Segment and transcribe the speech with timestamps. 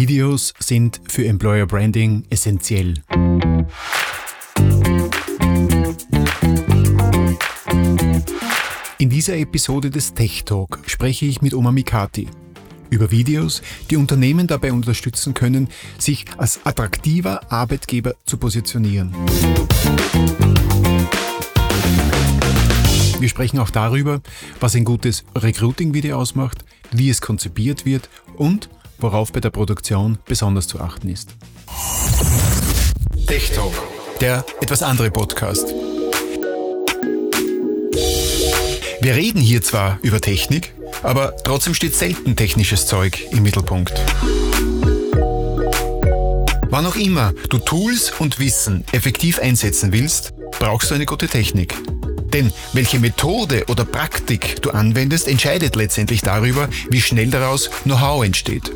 [0.00, 2.94] Videos sind für Employer Branding essentiell.
[8.96, 12.28] In dieser Episode des Tech Talk spreche ich mit Oma Mikati
[12.88, 15.68] über Videos, die Unternehmen dabei unterstützen können,
[15.98, 19.14] sich als attraktiver Arbeitgeber zu positionieren.
[23.18, 24.22] Wir sprechen auch darüber,
[24.60, 28.08] was ein gutes Recruiting-Video ausmacht, wie es konzipiert wird
[28.38, 28.70] und
[29.02, 31.34] worauf bei der Produktion besonders zu achten ist.
[33.26, 33.72] Tech Talk,
[34.20, 35.74] der etwas andere Podcast.
[39.02, 43.94] Wir reden hier zwar über Technik, aber trotzdem steht selten technisches Zeug im Mittelpunkt.
[46.68, 51.74] Wann auch immer du Tools und Wissen effektiv einsetzen willst, brauchst du eine gute Technik.
[52.32, 58.70] Denn welche Methode oder Praktik du anwendest, entscheidet letztendlich darüber, wie schnell daraus Know-how entsteht.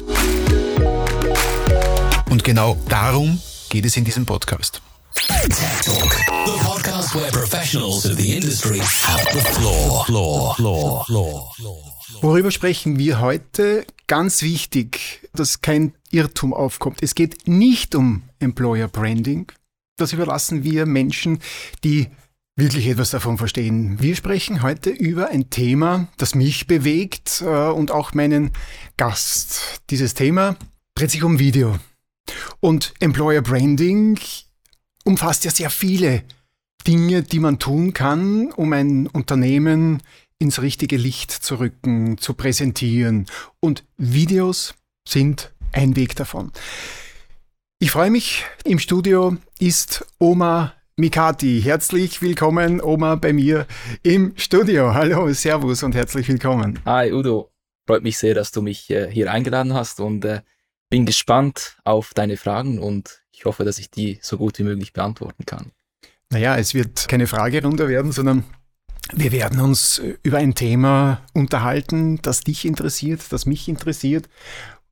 [2.30, 4.82] Und genau darum geht es in diesem Podcast.
[5.14, 11.52] Tech Talk, the podcast where professionals of the industry have the floor, floor, floor, floor,
[11.54, 11.94] floor.
[12.20, 13.86] Worüber sprechen wir heute?
[14.08, 17.02] Ganz wichtig, dass kein Irrtum aufkommt.
[17.02, 19.46] Es geht nicht um Employer Branding.
[19.96, 21.38] Das überlassen wir Menschen,
[21.84, 22.08] die
[22.56, 24.00] wirklich etwas davon verstehen.
[24.00, 28.52] Wir sprechen heute über ein Thema, das mich bewegt äh, und auch meinen
[28.96, 29.82] Gast.
[29.90, 30.56] Dieses Thema
[30.94, 31.78] dreht sich um Video.
[32.60, 34.18] Und Employer Branding
[35.04, 36.22] umfasst ja sehr viele
[36.86, 40.02] Dinge, die man tun kann, um ein Unternehmen
[40.38, 43.26] ins richtige Licht zu rücken, zu präsentieren.
[43.60, 44.74] Und Videos
[45.08, 46.52] sind ein Weg davon.
[47.78, 51.60] Ich freue mich, im Studio ist Oma Mikati.
[51.60, 53.66] Herzlich willkommen, Oma, bei mir
[54.04, 54.94] im Studio.
[54.94, 56.78] Hallo, Servus und herzlich willkommen.
[56.84, 57.50] Hi, Udo.
[57.84, 60.42] Freut mich sehr, dass du mich äh, hier eingeladen hast und äh,
[60.90, 64.92] bin gespannt auf deine Fragen und ich hoffe, dass ich die so gut wie möglich
[64.92, 65.72] beantworten kann.
[66.30, 68.44] Naja, es wird keine Fragerunde werden, sondern
[69.12, 74.28] wir werden uns über ein Thema unterhalten, das dich interessiert, das mich interessiert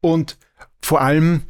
[0.00, 0.36] und
[0.82, 1.42] vor allem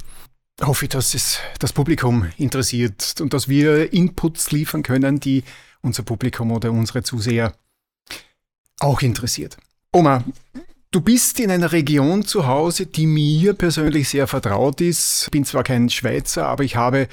[0.62, 5.44] hoffe ich, dass es das Publikum interessiert und dass wir Inputs liefern können, die
[5.82, 7.54] unser Publikum oder unsere Zuseher
[8.80, 9.56] auch interessiert.
[9.92, 10.24] Oma,
[10.90, 15.24] du bist in einer Region zu Hause, die mir persönlich sehr vertraut ist.
[15.24, 17.08] Ich bin zwar kein Schweizer, aber ich habe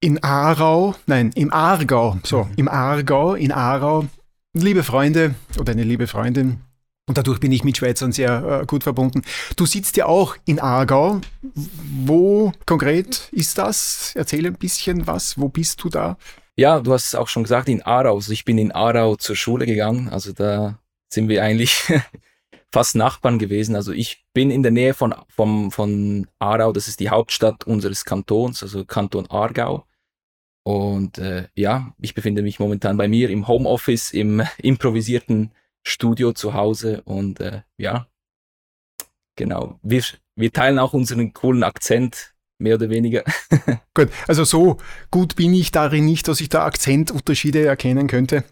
[0.00, 2.52] in Aarau, nein, im Aargau, so, mhm.
[2.56, 4.06] im Aargau, in Aarau
[4.54, 6.60] liebe Freunde oder eine liebe Freundin.
[7.08, 9.22] Und dadurch bin ich mit Schweizern sehr äh, gut verbunden.
[9.56, 11.20] Du sitzt ja auch in Aargau.
[12.04, 14.12] Wo konkret ist das?
[14.14, 15.38] Erzähl ein bisschen was.
[15.38, 16.18] Wo bist du da?
[16.54, 18.16] Ja, du hast es auch schon gesagt, in Aarau.
[18.16, 20.10] Also ich bin in Aarau zur Schule gegangen.
[20.10, 21.90] Also da sind wir eigentlich
[22.72, 23.74] fast Nachbarn gewesen.
[23.74, 26.72] Also ich bin in der Nähe von, vom, von Aarau.
[26.72, 29.86] Das ist die Hauptstadt unseres Kantons, also Kanton Aargau.
[30.62, 35.52] Und äh, ja, ich befinde mich momentan bei mir im Homeoffice, im improvisierten
[35.88, 37.02] Studio zu Hause.
[37.02, 38.06] Und äh, ja,
[39.36, 39.78] genau.
[39.82, 40.02] Wir,
[40.36, 43.24] wir teilen auch unseren coolen Akzent, mehr oder weniger.
[43.94, 44.78] gut, also so
[45.10, 48.44] gut bin ich darin nicht, dass ich da Akzentunterschiede erkennen könnte.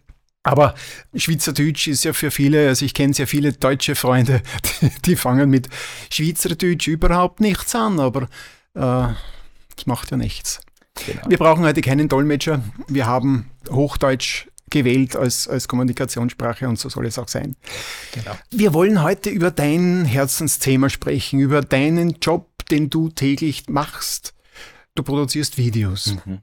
[0.43, 0.77] Aber
[1.13, 4.43] Schweizerdeutsch ist ja für viele, also ich kenne sehr viele deutsche Freunde,
[4.81, 5.69] die, die fangen mit
[6.09, 8.29] Schweizerdeutsch überhaupt nichts an, aber
[8.75, 9.09] äh,
[9.75, 10.61] das macht ja nichts.
[11.05, 11.23] Genau.
[11.29, 12.63] Wir brauchen heute keinen Dolmetscher.
[12.87, 17.57] Wir haben Hochdeutsch gewählt als, als Kommunikationssprache und so soll es auch sein.
[18.13, 18.37] Genau.
[18.51, 24.35] Wir wollen heute über dein Herzensthema sprechen, über deinen Job, den du täglich machst.
[24.95, 26.17] Du produzierst Videos.
[26.25, 26.41] Mhm.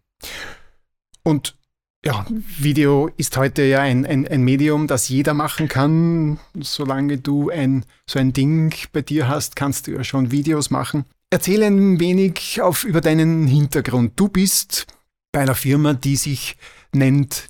[1.23, 1.57] Und
[2.05, 2.25] ja,
[2.57, 6.37] Video ist heute ja ein, ein, ein Medium, das jeder machen kann.
[6.59, 11.05] Solange du ein, so ein Ding bei dir hast, kannst du ja schon Videos machen.
[11.29, 14.13] Erzähl ein wenig auf, über deinen Hintergrund.
[14.17, 14.85] Du bist
[15.31, 16.57] bei einer Firma, die sich
[16.93, 17.47] nennt,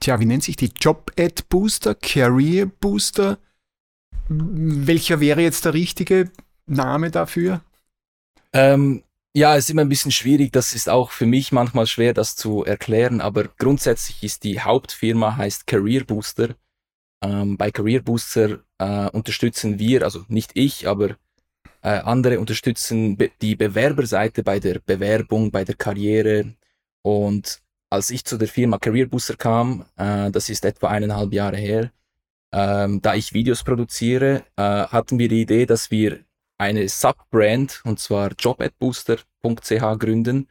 [0.00, 0.72] tja, wie nennt sich die?
[0.80, 3.38] Job Ad Booster, Career Booster.
[4.28, 6.30] Welcher wäre jetzt der richtige
[6.66, 7.62] Name dafür?
[8.52, 9.02] Ähm,
[9.34, 10.52] ja, es ist immer ein bisschen schwierig.
[10.52, 13.20] Das ist auch für mich manchmal schwer, das zu erklären.
[13.20, 16.54] Aber grundsätzlich ist die Hauptfirma heißt Career Booster.
[17.22, 21.16] Ähm, bei Career Booster äh, unterstützen wir, also nicht ich, aber
[21.82, 26.54] äh, andere unterstützen be die Bewerberseite bei der Bewerbung, bei der Karriere.
[27.02, 27.61] Und
[27.92, 31.92] als ich zu der Firma Career Booster kam, äh, das ist etwa eineinhalb Jahre her,
[32.52, 36.24] ähm, da ich Videos produziere, äh, hatten wir die Idee, dass wir
[36.58, 40.48] eine Subbrand, und zwar jobadbooster.ch gründen.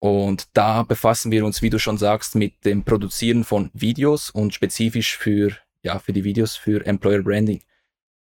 [0.00, 4.54] Und da befassen wir uns, wie du schon sagst, mit dem Produzieren von Videos und
[4.54, 7.62] spezifisch für, ja, für die Videos für Employer Branding.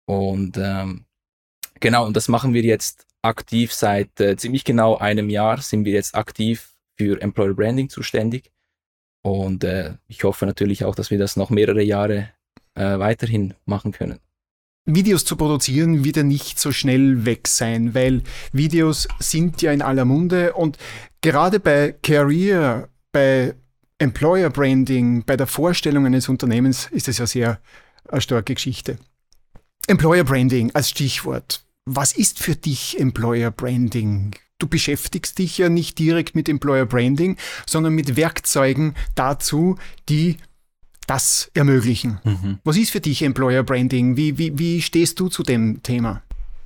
[0.07, 1.07] Und ähm,
[1.83, 5.93] Genau, und das machen wir jetzt aktiv seit äh, ziemlich genau einem Jahr sind wir
[5.93, 8.51] jetzt aktiv für Employer Branding zuständig.
[9.23, 12.31] Und äh, ich hoffe natürlich auch, dass wir das noch mehrere Jahre
[12.75, 14.19] äh, weiterhin machen können.
[14.85, 18.23] Videos zu produzieren wird ja nicht so schnell weg sein, weil
[18.53, 20.77] Videos sind ja in aller Munde und
[21.21, 23.55] gerade bei Career, bei
[23.99, 27.61] Employer Branding, bei der Vorstellung eines Unternehmens ist es ja sehr
[28.09, 28.99] eine starke Geschichte.
[29.87, 31.65] Employer Branding als Stichwort.
[31.85, 34.35] Was ist für dich Employer Branding?
[34.63, 37.37] Du beschäftigst dich ja nicht direkt mit Employer Branding,
[37.67, 39.77] sondern mit Werkzeugen dazu,
[40.09, 40.37] die
[41.09, 42.21] das ermöglichen.
[42.23, 42.61] Mhm.
[42.63, 44.17] Was ist für dich Employer Branding?
[44.17, 46.23] Wie, wie, wie stehst du zu dem Thema?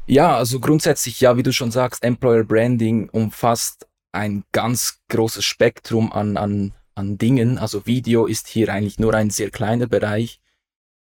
[0.06, 6.12] Ja, also grundsätzlich, ja, wie du schon sagst, Employer Branding umfasst ein ganz großes Spektrum
[6.12, 7.56] an, an, an Dingen.
[7.56, 10.42] Also Video ist hier eigentlich nur ein sehr kleiner Bereich.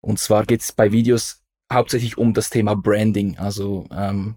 [0.00, 3.36] Und zwar geht es bei Videos hauptsächlich um das Thema Branding.
[3.36, 4.36] Also ähm,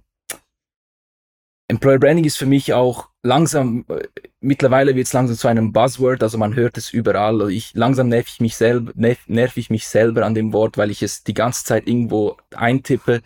[1.72, 4.06] Employer Branding ist für mich auch langsam, äh,
[4.42, 7.50] mittlerweile wird es langsam zu einem Buzzword, also man hört es überall.
[7.50, 10.92] Ich, langsam nerv ich mich selber, nerv, nerv ich mich selber an dem Wort, weil
[10.92, 13.22] ich es die ganze Zeit irgendwo eintippe.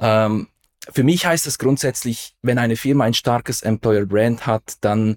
[0.00, 0.46] Ähm,
[0.92, 5.16] für mich heißt es grundsätzlich, wenn eine Firma ein starkes Employer Brand hat, dann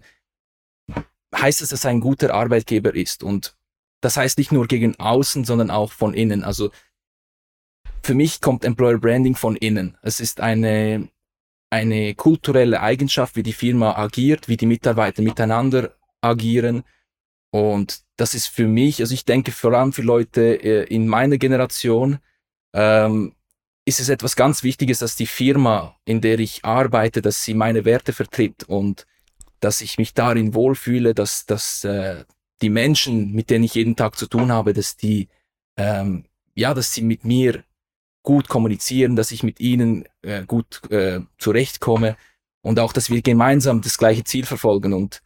[1.35, 3.23] heißt es, dass er ein guter Arbeitgeber ist.
[3.23, 3.55] Und
[4.01, 6.43] das heißt nicht nur gegen außen, sondern auch von innen.
[6.43, 6.71] Also
[8.01, 9.97] für mich kommt Employer Branding von innen.
[10.01, 11.09] Es ist eine
[11.75, 16.83] eine kulturelle Eigenschaft, wie die Firma agiert, wie die Mitarbeiter miteinander agieren.
[17.51, 21.37] Und das ist für mich, also ich denke vor allem für Leute äh, in meiner
[21.37, 22.19] Generation,
[22.73, 23.33] ähm,
[23.83, 27.83] ist es etwas ganz Wichtiges, dass die Firma, in der ich arbeite, dass sie meine
[27.83, 29.05] Werte vertritt und
[29.59, 32.23] dass ich mich darin wohlfühle, dass, dass äh,
[32.61, 35.27] die Menschen, mit denen ich jeden Tag zu tun habe, dass die,
[35.75, 36.23] ähm,
[36.55, 37.63] ja, dass sie mit mir
[38.25, 42.17] gut kommunizieren, dass ich mit ihnen äh, gut äh, zurechtkomme
[42.61, 44.91] und auch, dass wir gemeinsam das gleiche Ziel verfolgen.
[44.91, 45.21] Und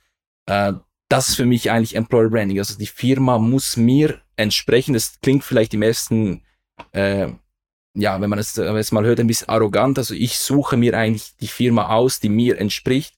[0.45, 0.73] äh,
[1.07, 2.59] das ist für mich eigentlich Employer Branding.
[2.59, 4.93] Also die Firma muss mir entsprechen.
[4.93, 6.43] Das klingt vielleicht im ersten,
[6.91, 7.29] äh,
[7.95, 9.97] ja, wenn man es, wenn es mal hört, ein bisschen arrogant.
[9.97, 13.15] Also ich suche mir eigentlich die Firma aus, die mir entspricht.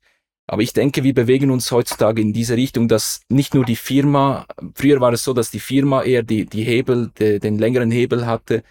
[0.47, 4.45] Aber ich denke, wir bewegen uns heutzutage in diese Richtung, dass nicht nur die Firma,
[4.75, 8.25] früher war es so, dass die Firma eher die, die Hebel, die, den längeren Hebel
[8.25, 8.63] hatte,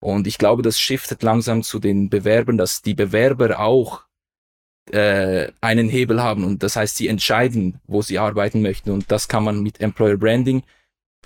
[0.00, 4.04] und ich glaube, das shiftet langsam zu den Bewerbern, dass die Bewerber auch
[4.92, 6.44] äh, einen Hebel haben.
[6.44, 8.90] Und das heißt, sie entscheiden, wo sie arbeiten möchten.
[8.90, 10.62] Und das kann man mit Employer Branding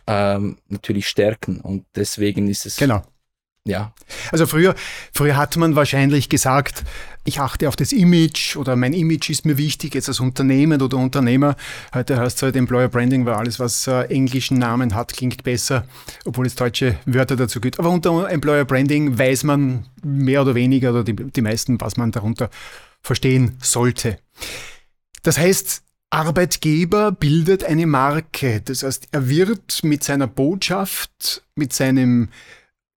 [0.06, 1.60] ähm, natürlich stärken.
[1.60, 3.02] Und deswegen ist es genau
[3.66, 3.92] ja.
[4.32, 4.74] Also früher,
[5.12, 6.84] früher hat man wahrscheinlich gesagt,
[7.24, 10.96] ich achte auf das Image oder mein Image ist mir wichtig, jetzt als Unternehmen oder
[10.96, 11.56] Unternehmer.
[11.94, 15.86] Heute heißt es halt Employer Branding, weil alles, was äh, englischen Namen hat, klingt besser,
[16.24, 17.78] obwohl es deutsche Wörter dazu gibt.
[17.78, 22.12] Aber unter Employer Branding weiß man mehr oder weniger oder die, die meisten, was man
[22.12, 22.48] darunter
[23.02, 24.18] verstehen sollte.
[25.22, 28.62] Das heißt, Arbeitgeber bildet eine Marke.
[28.62, 32.30] Das heißt, er wird mit seiner Botschaft, mit seinem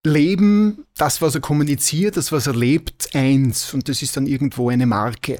[0.05, 3.73] Leben, das, was er kommuniziert, das, was er lebt, eins.
[3.73, 5.39] Und das ist dann irgendwo eine Marke.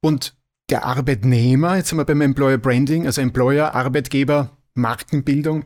[0.00, 0.34] Und
[0.70, 5.64] der Arbeitnehmer, jetzt sind wir beim Employer Branding, also Employer, Arbeitgeber, Markenbildung,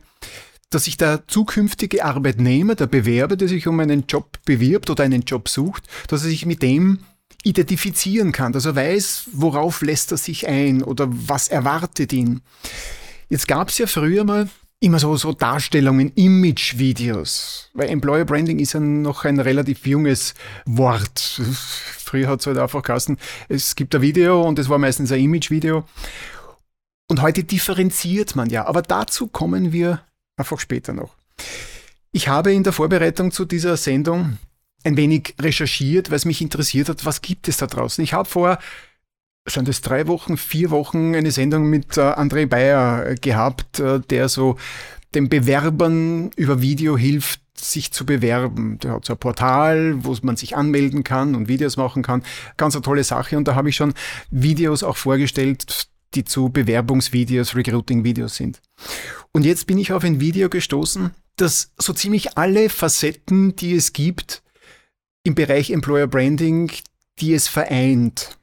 [0.69, 5.21] dass sich der zukünftige Arbeitnehmer, der Bewerber, der sich um einen Job bewirbt oder einen
[5.21, 6.99] Job sucht, dass er sich mit dem
[7.43, 12.41] identifizieren kann, dass er weiß, worauf lässt er sich ein oder was erwartet ihn.
[13.29, 17.69] Jetzt gab es ja früher mal immer so, so Darstellungen, Image-Videos.
[17.73, 20.33] Weil Employer Branding ist ja noch ein relativ junges
[20.65, 21.19] Wort.
[21.19, 23.17] Früher hat es halt einfach geheißen,
[23.49, 25.83] es gibt ein Video und es war meistens ein Image-Video.
[27.09, 30.01] Und heute differenziert man ja, aber dazu kommen wir
[30.37, 31.15] einfach später noch.
[32.11, 34.37] Ich habe in der Vorbereitung zu dieser Sendung
[34.83, 38.03] ein wenig recherchiert, weil es mich interessiert hat, was gibt es da draußen.
[38.03, 38.59] Ich habe vor
[39.47, 43.99] sind es drei Wochen, vier Wochen eine Sendung mit äh, André Bayer äh, gehabt, äh,
[43.99, 44.57] der so
[45.15, 48.77] den Bewerbern über Video hilft, sich zu bewerben.
[48.79, 52.23] Der hat so ein Portal, wo man sich anmelden kann und Videos machen kann.
[52.57, 53.37] Ganz eine tolle Sache.
[53.37, 53.93] Und da habe ich schon
[54.29, 58.61] Videos auch vorgestellt, die zu Bewerbungsvideos, Recruiting-Videos sind.
[59.31, 63.93] Und jetzt bin ich auf ein Video gestoßen, das so ziemlich alle Facetten, die es
[63.93, 64.43] gibt
[65.23, 66.71] im Bereich Employer Branding,
[67.19, 68.37] die es vereint.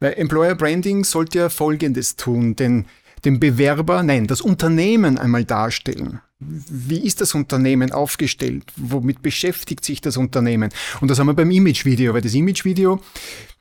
[0.00, 2.86] Weil Employer Branding sollte ja Folgendes tun, denn
[3.24, 6.20] den Bewerber, nein, das Unternehmen einmal darstellen.
[6.38, 8.64] Wie ist das Unternehmen aufgestellt?
[8.76, 10.70] Womit beschäftigt sich das Unternehmen?
[11.00, 13.00] Und das haben wir beim Imagevideo, weil das Imagevideo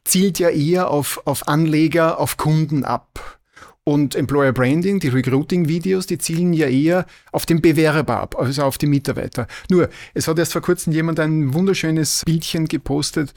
[0.04, 3.40] zielt ja eher auf, auf Anleger, auf Kunden ab.
[3.86, 8.78] Und Employer Branding, die Recruiting-Videos, die zielen ja eher auf den Bewerber ab, also auf
[8.78, 9.46] die Mitarbeiter.
[9.70, 13.34] Nur, es hat erst vor kurzem jemand ein wunderschönes Bildchen gepostet,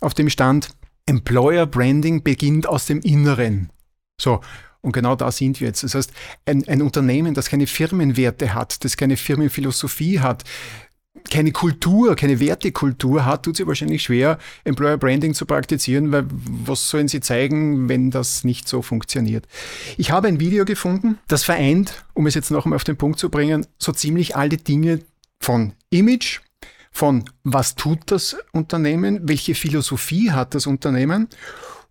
[0.00, 0.68] auf dem stand,
[1.08, 3.70] Employer Branding beginnt aus dem Inneren.
[4.20, 4.40] So,
[4.82, 5.82] und genau da sind wir jetzt.
[5.82, 6.12] Das heißt,
[6.44, 10.44] ein, ein Unternehmen, das keine Firmenwerte hat, das keine Firmenphilosophie hat,
[11.30, 16.90] keine Kultur, keine Wertekultur hat, tut sie wahrscheinlich schwer, Employer Branding zu praktizieren, weil was
[16.90, 19.48] sollen sie zeigen, wenn das nicht so funktioniert?
[19.96, 23.18] Ich habe ein Video gefunden, das vereint, um es jetzt noch einmal auf den Punkt
[23.18, 25.00] zu bringen, so ziemlich alle Dinge
[25.40, 26.40] von Image,
[26.90, 31.28] von was tut das Unternehmen, welche Philosophie hat das Unternehmen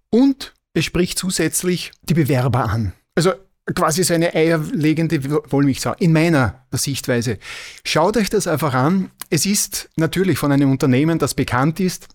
[0.09, 2.93] und es spricht zusätzlich die Bewerber an.
[3.15, 3.33] Also
[3.73, 7.37] quasi so eine eierlegende Wollmilchsau in meiner Sichtweise.
[7.83, 9.11] Schaut euch das einfach an.
[9.29, 12.07] Es ist natürlich von einem Unternehmen, das bekannt ist,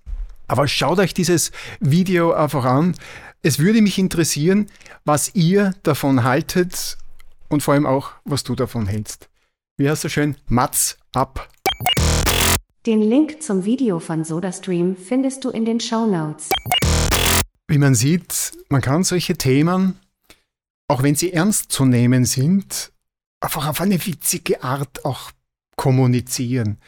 [0.46, 2.94] aber schaut euch dieses Video einfach an.
[3.42, 4.66] Es würde mich interessieren,
[5.04, 6.96] was ihr davon haltet
[7.48, 9.28] und vor allem auch, was du davon hältst.
[9.76, 10.36] Wie heißt das schön?
[10.46, 11.48] Mats ab.
[12.84, 16.48] Den Link zum Video von SodaStream findest du in den Show Notes.
[17.68, 20.00] Wie man sieht, man kann solche Themen,
[20.88, 22.90] auch wenn sie ernst zu nehmen sind,
[23.40, 25.30] einfach auf eine witzige Art auch
[25.76, 26.78] kommunizieren.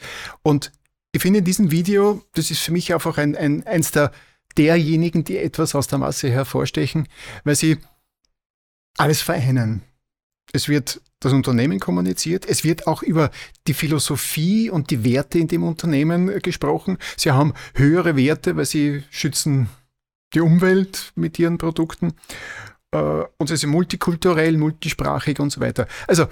[0.42, 0.72] Und
[1.12, 4.10] ich finde in diesem Video, das ist für mich einfach ein, ein, eins der
[4.56, 7.06] derjenigen, die etwas aus der Masse hervorstechen,
[7.44, 7.78] weil sie
[8.98, 9.82] alles vereinen.
[10.52, 12.46] Es wird das Unternehmen kommuniziert.
[12.46, 13.30] Es wird auch über
[13.66, 16.98] die Philosophie und die Werte in dem Unternehmen gesprochen.
[17.16, 19.68] Sie haben höhere Werte, weil sie schützen
[20.34, 22.14] die Umwelt mit ihren Produkten.
[22.92, 25.86] Äh, und sie sind multikulturell, multisprachig und so weiter.
[26.06, 26.26] Also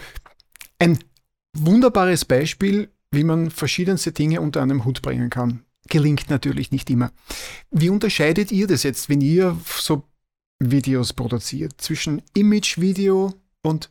[0.79, 0.99] ein
[1.55, 5.65] wunderbares Beispiel, wie man verschiedenste Dinge unter einem Hut bringen kann.
[5.89, 7.13] Gelingt natürlich nicht immer.
[7.71, 10.05] Wie unterscheidet ihr das jetzt, wenn ihr so
[10.59, 13.91] Videos produziert, zwischen Image-Video und,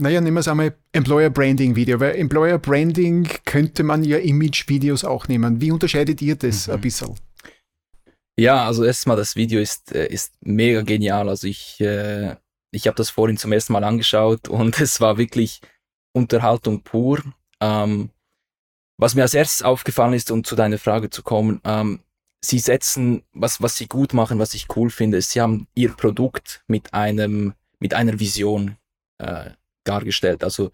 [0.00, 5.04] naja, nehmen wir es einmal Employer Branding Video, weil Employer Branding könnte man ja Image-Videos
[5.04, 5.60] auch nehmen.
[5.60, 6.74] Wie unterscheidet ihr das mhm.
[6.74, 7.14] ein bisschen?
[8.36, 11.28] Ja, also erstmal das Video ist, äh, ist mega genial.
[11.28, 12.36] Also ich, äh,
[12.70, 15.60] ich habe das vorhin zum ersten Mal angeschaut und es war wirklich
[16.12, 17.22] Unterhaltung pur.
[17.60, 18.10] Ähm,
[18.96, 22.00] was mir als erstes aufgefallen ist, um zu deiner Frage zu kommen, ähm,
[22.42, 25.92] sie setzen, was, was sie gut machen, was ich cool finde, ist, sie haben ihr
[25.92, 28.76] Produkt mit einem, mit einer Vision
[29.18, 29.50] äh,
[29.90, 30.44] dargestellt.
[30.44, 30.70] Also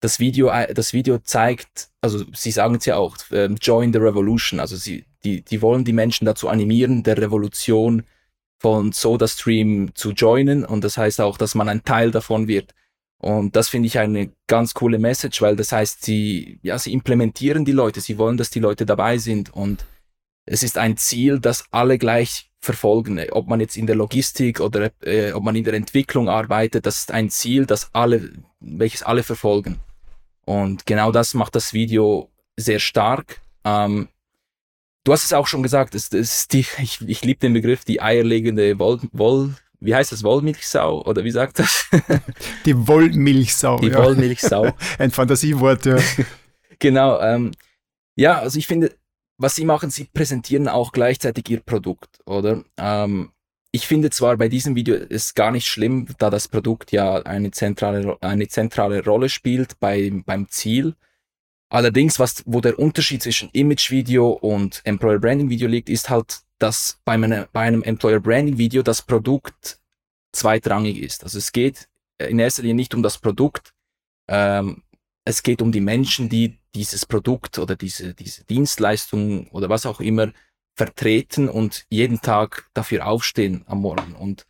[0.00, 3.98] das Video, äh, das Video zeigt, also sie sagen es ja auch, äh, Join the
[3.98, 4.60] Revolution.
[4.60, 8.04] Also sie, die, die wollen die Menschen dazu animieren, der Revolution
[8.60, 10.64] von SodaStream zu joinen.
[10.64, 12.74] Und das heißt auch, dass man ein Teil davon wird.
[13.20, 17.64] Und das finde ich eine ganz coole Message, weil das heißt, sie, ja, sie implementieren
[17.64, 19.52] die Leute, sie wollen, dass die Leute dabei sind.
[19.52, 19.84] Und
[20.50, 23.20] es ist ein Ziel, das alle gleich verfolgen.
[23.30, 26.98] Ob man jetzt in der Logistik oder äh, ob man in der Entwicklung arbeitet, das
[26.98, 29.78] ist ein Ziel, das alle, welches alle verfolgen.
[30.44, 33.40] Und genau das macht das Video sehr stark.
[33.64, 34.08] Ähm,
[35.04, 38.00] du hast es auch schon gesagt, es, es die, ich, ich liebe den Begriff, die
[38.00, 41.86] eierlegende Woll, Woll, wie heißt das, Wollmilchsau oder wie sagt das?
[42.64, 43.78] Die Wollmilchsau.
[43.78, 44.02] Die ja.
[44.02, 44.72] Wollmilchsau.
[44.98, 45.98] Ein Fantasiewort, ja.
[46.80, 47.20] genau.
[47.20, 47.52] Ähm,
[48.16, 48.92] ja, also ich finde,
[49.38, 52.64] was sie machen, sie präsentieren auch gleichzeitig ihr Produkt, oder?
[52.76, 53.30] Ähm,
[53.70, 57.50] ich finde zwar bei diesem Video ist gar nicht schlimm, da das Produkt ja eine
[57.50, 60.94] zentrale, eine zentrale Rolle spielt bei, beim Ziel.
[61.70, 67.18] Allerdings, was, wo der Unterschied zwischen Image-Video und Employer Branding-Video liegt, ist halt, dass bei,
[67.18, 69.78] meine, bei einem Employer Branding-Video das Produkt
[70.32, 71.24] zweitrangig ist.
[71.24, 73.74] Also es geht in erster Linie nicht um das Produkt,
[74.28, 74.82] ähm,
[75.28, 80.00] es geht um die Menschen, die dieses Produkt oder diese, diese Dienstleistung oder was auch
[80.00, 80.32] immer
[80.74, 84.14] vertreten und jeden Tag dafür aufstehen am Morgen.
[84.14, 84.46] Und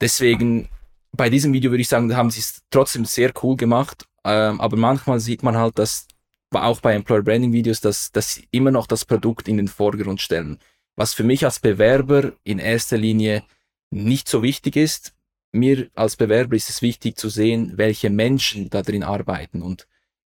[0.00, 0.68] deswegen,
[1.12, 4.04] bei diesem Video würde ich sagen, haben sie es trotzdem sehr cool gemacht.
[4.24, 6.08] Ähm, aber manchmal sieht man halt, dass
[6.50, 10.20] auch bei Employer Branding Videos, dass, dass sie immer noch das Produkt in den Vordergrund
[10.20, 10.58] stellen.
[10.96, 13.44] Was für mich als Bewerber in erster Linie
[13.90, 15.14] nicht so wichtig ist.
[15.52, 19.86] Mir als Bewerber ist es wichtig zu sehen, welche Menschen da drin arbeiten und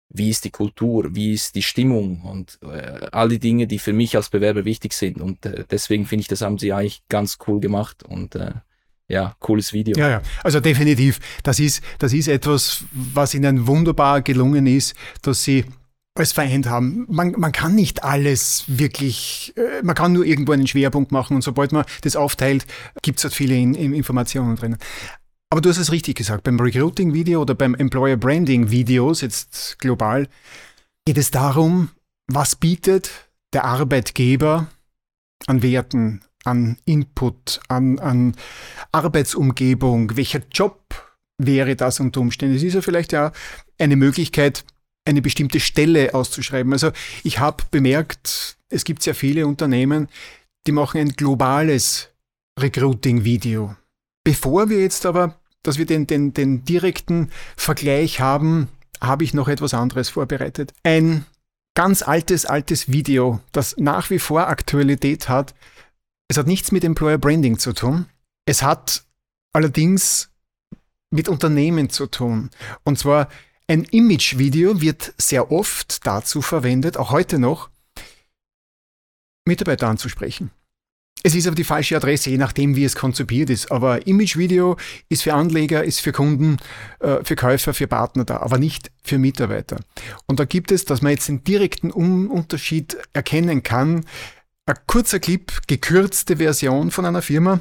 [0.09, 3.93] wie ist die Kultur, wie ist die Stimmung und äh, all die Dinge, die für
[3.93, 5.19] mich als Bewerber wichtig sind.
[5.19, 8.51] Und äh, deswegen finde ich, das haben sie eigentlich ganz cool gemacht und äh,
[9.09, 9.97] ja, cooles Video.
[9.97, 11.19] Ja, ja, also definitiv.
[11.43, 15.65] Das ist, das ist etwas, was ihnen wunderbar gelungen ist, dass sie
[16.17, 17.05] als vereint haben.
[17.09, 21.41] Man, man kann nicht alles wirklich, äh, man kann nur irgendwo einen Schwerpunkt machen und
[21.41, 22.65] sobald man das aufteilt,
[23.01, 24.77] gibt es halt viele in, in Informationen drin.
[25.49, 30.27] Aber du hast es richtig gesagt, beim Recruiting-Video oder beim Employer Branding-Videos, jetzt global,
[31.05, 31.89] geht es darum,
[32.27, 33.09] was bietet
[33.53, 34.67] der Arbeitgeber
[35.45, 38.35] an Werten, an Input, an, an
[38.91, 40.81] Arbeitsumgebung, welcher Job
[41.37, 42.55] wäre das unter Umständen.
[42.55, 43.31] Es ist ja vielleicht ja
[43.77, 44.65] eine Möglichkeit,
[45.05, 46.73] eine bestimmte Stelle auszuschreiben.
[46.73, 46.91] Also
[47.23, 50.09] ich habe bemerkt, es gibt sehr viele Unternehmen,
[50.65, 52.09] die machen ein globales
[52.59, 53.75] Recruiting-Video.
[54.27, 58.67] Bevor wir jetzt aber, dass wir den, den, den direkten Vergleich haben,
[58.99, 60.73] habe ich noch etwas anderes vorbereitet.
[60.83, 61.25] Ein
[61.75, 65.55] ganz altes, altes Video, das nach wie vor Aktualität hat.
[66.27, 68.07] Es hat nichts mit Employer Branding zu tun.
[68.45, 69.05] Es hat
[69.53, 70.29] allerdings
[71.09, 72.49] mit Unternehmen zu tun.
[72.83, 73.29] Und zwar
[73.69, 77.69] ein Image-Video wird sehr oft dazu verwendet, auch heute noch,
[79.45, 80.51] Mitarbeiter anzusprechen.
[81.27, 83.69] Es ist aber die falsche Adresse, je nachdem, wie es konzipiert ist.
[83.69, 84.77] Aber Image-Video
[85.09, 86.55] ist für Anleger, ist für Kunden,
[87.01, 89.81] äh, für Käufer, für Partner da, aber nicht für Mitarbeiter.
[90.25, 94.05] Und da gibt es, dass man jetzt den direkten Unterschied erkennen kann,
[94.67, 97.59] ein kurzer Clip, gekürzte Version von einer Firma,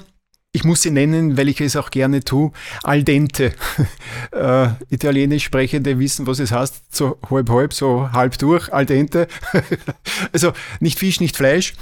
[0.52, 2.52] ich muss sie nennen, weil ich es auch gerne tue.
[2.84, 3.52] Al dente.
[4.30, 6.94] äh, Italienisch sprechende wissen, was es heißt.
[6.94, 8.72] So halb, halb, so halb durch.
[8.72, 9.26] Al dente.
[10.32, 11.74] also nicht Fisch, nicht Fleisch.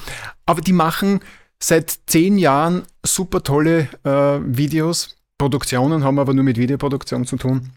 [0.46, 1.20] Aber die machen
[1.62, 5.16] seit zehn Jahren super tolle äh, Videos.
[5.38, 7.70] Produktionen haben aber nur mit Videoproduktion zu tun.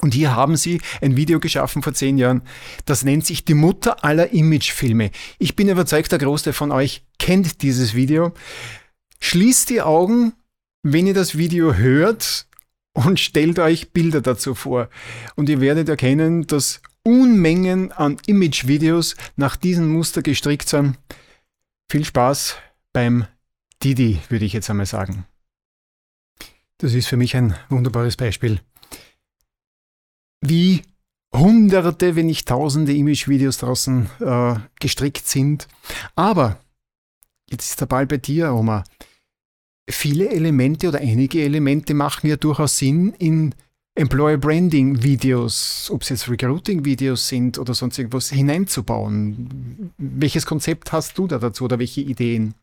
[0.00, 2.42] Und hier haben sie ein Video geschaffen vor zehn Jahren.
[2.86, 5.10] Das nennt sich die Mutter aller Imagefilme.
[5.38, 8.32] Ich bin überzeugt, der Großteil von euch kennt dieses Video.
[9.20, 10.32] Schließt die Augen,
[10.82, 12.46] wenn ihr das Video hört
[12.94, 14.88] und stellt euch Bilder dazu vor.
[15.36, 20.98] Und ihr werdet erkennen, dass Unmengen an Image-Videos nach diesem Muster gestrickt sind.
[21.90, 22.56] Viel Spaß
[22.92, 23.26] beim
[23.82, 25.26] Didi, würde ich jetzt einmal sagen.
[26.78, 28.60] Das ist für mich ein wunderbares Beispiel.
[30.40, 30.82] Wie
[31.34, 35.68] hunderte, wenn nicht tausende Image-Videos draußen äh, gestrickt sind.
[36.14, 36.60] Aber,
[37.48, 38.84] jetzt ist der Ball bei dir, Oma
[39.88, 43.54] viele Elemente oder einige Elemente machen ja durchaus Sinn in
[43.94, 49.92] Employer Branding Videos, ob es jetzt Recruiting Videos sind oder sonst irgendwas, hineinzubauen.
[49.98, 52.54] Welches Konzept hast du da dazu oder welche Ideen?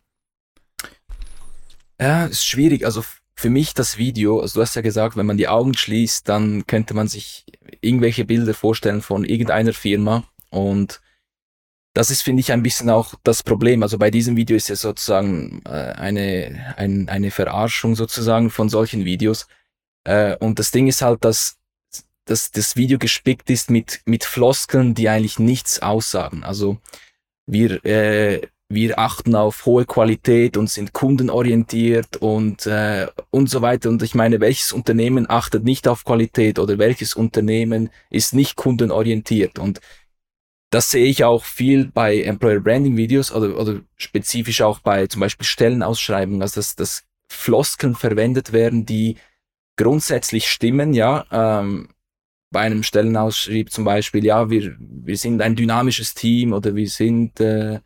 [2.00, 2.86] Ja, ist schwierig.
[2.86, 3.04] Also
[3.36, 6.66] für mich das Video, also du hast ja gesagt, wenn man die Augen schließt, dann
[6.68, 7.46] könnte man sich
[7.82, 11.02] irgendwelche Bilder vorstellen von irgendeiner Firma und
[11.94, 13.82] das ist, finde ich, ein bisschen auch das Problem.
[13.84, 19.06] Also bei diesem Video ist ja sozusagen äh, eine, ein, eine Verarschung sozusagen von solchen
[19.06, 19.48] Videos.
[20.04, 21.58] Äh, und das Ding ist halt, dass,
[22.26, 26.44] dass das Video gespickt ist mit, mit Floskeln, die eigentlich nichts aussagen.
[26.44, 26.78] Also
[27.48, 33.90] wir, äh, wir achten auf hohe Qualität und sind kundenorientiert und, äh, und so weiter.
[33.90, 39.58] Und ich meine, welches Unternehmen achtet nicht auf Qualität oder welches Unternehmen ist nicht kundenorientiert?
[39.58, 39.82] Und
[40.70, 45.22] das sehe ich auch viel bei Employer Branding Videos oder, oder spezifisch auch bei zum
[45.22, 49.18] Beispiel Stellenausschreibungen, also dass, dass Floskeln verwendet werden, die
[49.78, 51.26] grundsätzlich stimmen, ja.
[51.32, 51.90] Ähm,
[52.52, 57.40] bei einem Stellenausschrieb zum Beispiel, ja, wir, wir sind ein dynamisches Team oder wir sind
[57.40, 57.80] äh,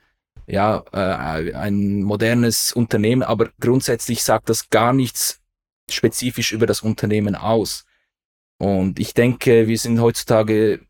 [0.47, 5.41] ja äh, ein modernes Unternehmen, aber grundsätzlich sagt das gar nichts
[5.89, 7.85] spezifisch über das Unternehmen aus.
[8.57, 10.81] Und ich denke, wir sind heutzutage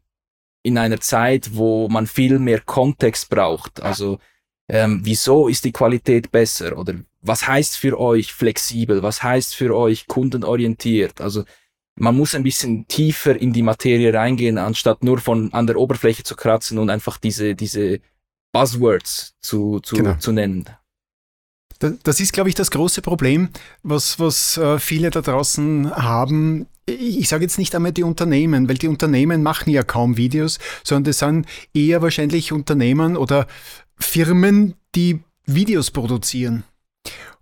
[0.64, 3.82] in einer Zeit, wo man viel mehr Kontext braucht.
[3.82, 4.20] Also
[4.70, 9.76] ähm, wieso ist die Qualität besser oder was heißt für euch flexibel, was heißt für
[9.76, 11.22] euch kundenorientiert?
[11.22, 11.44] Also
[11.96, 16.24] man muss ein bisschen tiefer in die Materie reingehen, anstatt nur von an der Oberfläche
[16.24, 18.00] zu kratzen und einfach diese, diese
[18.54, 20.16] Buzzwords zu, zu, genau.
[20.16, 20.70] zu nennen.
[22.04, 23.50] Das ist, glaube ich, das große Problem,
[23.82, 26.68] was, was äh, viele da draußen haben.
[26.86, 31.06] Ich sage jetzt nicht einmal die Unternehmen, weil die Unternehmen machen ja kaum Videos, sondern
[31.06, 33.48] das sind eher wahrscheinlich Unternehmen oder
[33.98, 36.64] Firmen, die Videos produzieren.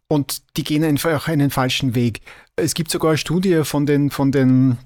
[0.07, 2.21] Und die gehen einfach einen falschen Weg.
[2.55, 4.77] Es gibt sogar eine Studie von den, von den,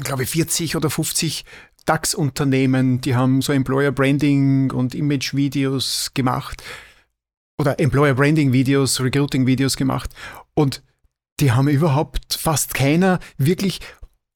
[0.00, 1.44] glaube ich, 40 oder 50
[1.86, 6.62] DAX-Unternehmen, die haben so Employer Branding und Image-Videos gemacht
[7.58, 10.14] oder Employer Branding Videos, Recruiting Videos gemacht
[10.54, 10.82] und
[11.40, 13.80] die haben überhaupt fast keiner wirklich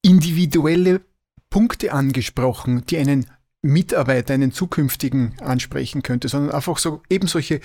[0.02, 1.00] individuelle
[1.50, 3.26] Punkte angesprochen, die einen
[3.62, 7.60] Mitarbeiter, einen zukünftigen ansprechen könnte, sondern einfach so eben solche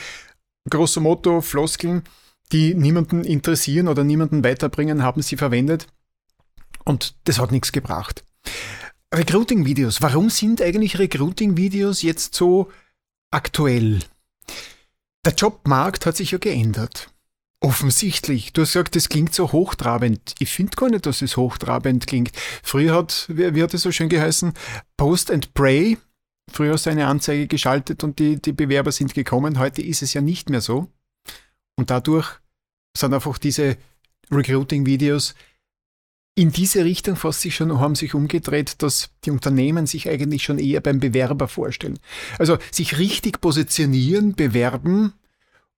[0.70, 2.04] grosso modo Floskeln,
[2.52, 5.88] die niemanden interessieren oder niemanden weiterbringen, haben sie verwendet
[6.84, 8.24] und das hat nichts gebracht.
[9.16, 10.02] Recruiting-Videos.
[10.02, 12.70] Warum sind eigentlich Recruiting-Videos jetzt so
[13.32, 14.00] aktuell?
[15.26, 17.10] Der Jobmarkt hat sich ja geändert.
[17.62, 18.52] Offensichtlich.
[18.52, 20.36] Du hast gesagt, das klingt so hochtrabend.
[20.40, 22.32] Ich finde gar nicht, dass es hochtrabend klingt.
[22.62, 24.54] Früher hat, wie, wie hat es so schön geheißen,
[24.98, 25.98] Post and Pray.
[26.52, 29.58] Früher hast du eine Anzeige geschaltet und die, die Bewerber sind gekommen.
[29.58, 30.90] Heute ist es ja nicht mehr so.
[31.78, 32.28] Und dadurch
[32.96, 33.78] sind einfach diese
[34.30, 35.36] Recruiting-Videos
[36.36, 40.60] in diese Richtung fast sich schon, haben sich umgedreht, dass die Unternehmen sich eigentlich schon
[40.60, 41.98] eher beim Bewerber vorstellen.
[42.38, 45.14] Also sich richtig positionieren, bewerben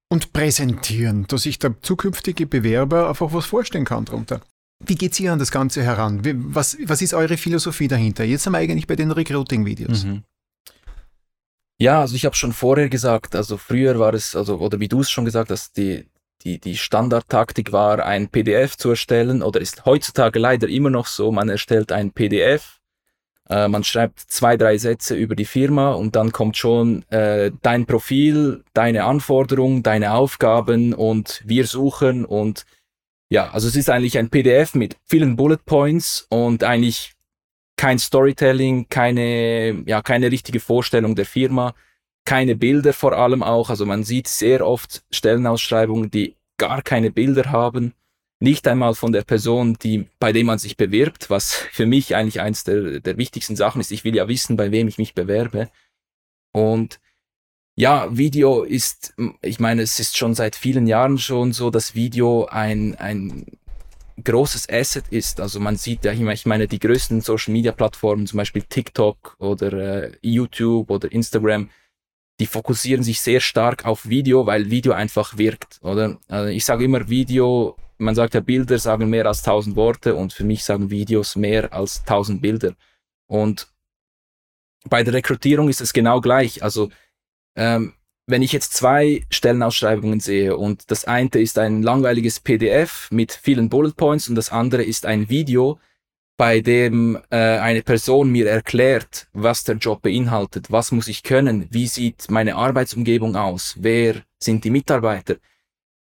[0.10, 4.42] und präsentieren, dass sich der zukünftige Bewerber einfach was vorstellen kann darunter.
[4.84, 6.22] Wie geht ihr an das Ganze heran?
[6.54, 8.24] Was, was ist eure Philosophie dahinter?
[8.24, 10.06] Jetzt sind wir eigentlich bei den Recruiting-Videos.
[10.06, 10.24] Mhm.
[11.80, 15.02] Ja, also ich habe schon vorher gesagt, also früher war es, also oder wie du
[15.02, 16.08] es schon gesagt hast, die,
[16.48, 21.32] die, die Standardtaktik war, ein PDF zu erstellen oder ist heutzutage leider immer noch so,
[21.32, 22.80] man erstellt ein PDF,
[23.50, 27.86] äh, man schreibt zwei, drei Sätze über die Firma und dann kommt schon äh, dein
[27.86, 32.66] Profil, deine Anforderungen, deine Aufgaben und wir suchen und
[33.30, 37.12] ja, also es ist eigentlich ein PDF mit vielen Bullet Points und eigentlich
[37.76, 41.74] kein Storytelling, keine, ja, keine richtige Vorstellung der Firma,
[42.24, 43.70] keine Bilder vor allem auch.
[43.70, 47.94] Also man sieht sehr oft Stellenausschreibungen, die gar keine Bilder haben.
[48.40, 52.40] Nicht einmal von der Person, die, bei dem man sich bewirbt, was für mich eigentlich
[52.40, 53.92] eins der, der wichtigsten Sachen ist.
[53.92, 55.70] Ich will ja wissen, bei wem ich mich bewerbe.
[56.52, 57.00] Und
[57.76, 62.46] ja, Video ist, ich meine, es ist schon seit vielen Jahren schon so, dass Video
[62.46, 63.46] ein, ein
[64.24, 65.40] großes Asset ist.
[65.40, 69.74] Also man sieht ja, ich meine, die größten Social Media Plattformen, zum Beispiel TikTok oder
[69.74, 71.70] äh, YouTube oder Instagram,
[72.40, 76.20] die fokussieren sich sehr stark auf Video, weil Video einfach wirkt, oder?
[76.28, 80.34] Also ich sage immer Video, man sagt ja Bilder sagen mehr als tausend Worte und
[80.34, 82.76] für mich sagen Videos mehr als tausend Bilder.
[83.28, 83.68] Und
[84.90, 86.64] bei der Rekrutierung ist es genau gleich.
[86.64, 86.90] Also
[87.56, 87.94] ähm,
[88.28, 93.70] wenn ich jetzt zwei Stellenausschreibungen sehe und das eine ist ein langweiliges PDF mit vielen
[93.70, 95.80] Bullet Points und das andere ist ein Video,
[96.38, 101.68] bei dem äh, eine Person mir erklärt, was der Job beinhaltet, was muss ich können,
[101.72, 105.38] wie sieht meine Arbeitsumgebung aus, wer sind die Mitarbeiter,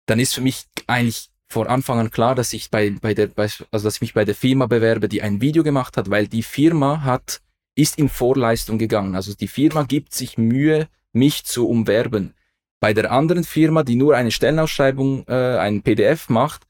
[0.04, 3.44] dann ist für mich eigentlich vor Anfang an klar, dass ich bei, bei der, bei,
[3.44, 6.42] also dass ich mich bei der Firma bewerbe, die ein Video gemacht hat, weil die
[6.42, 7.40] Firma hat,
[7.74, 9.14] ist in Vorleistung gegangen.
[9.14, 12.34] Also die Firma gibt sich Mühe, mich zu umwerben.
[12.80, 16.66] Bei der anderen Firma, die nur eine Stellenausschreibung, äh, ein PDF macht,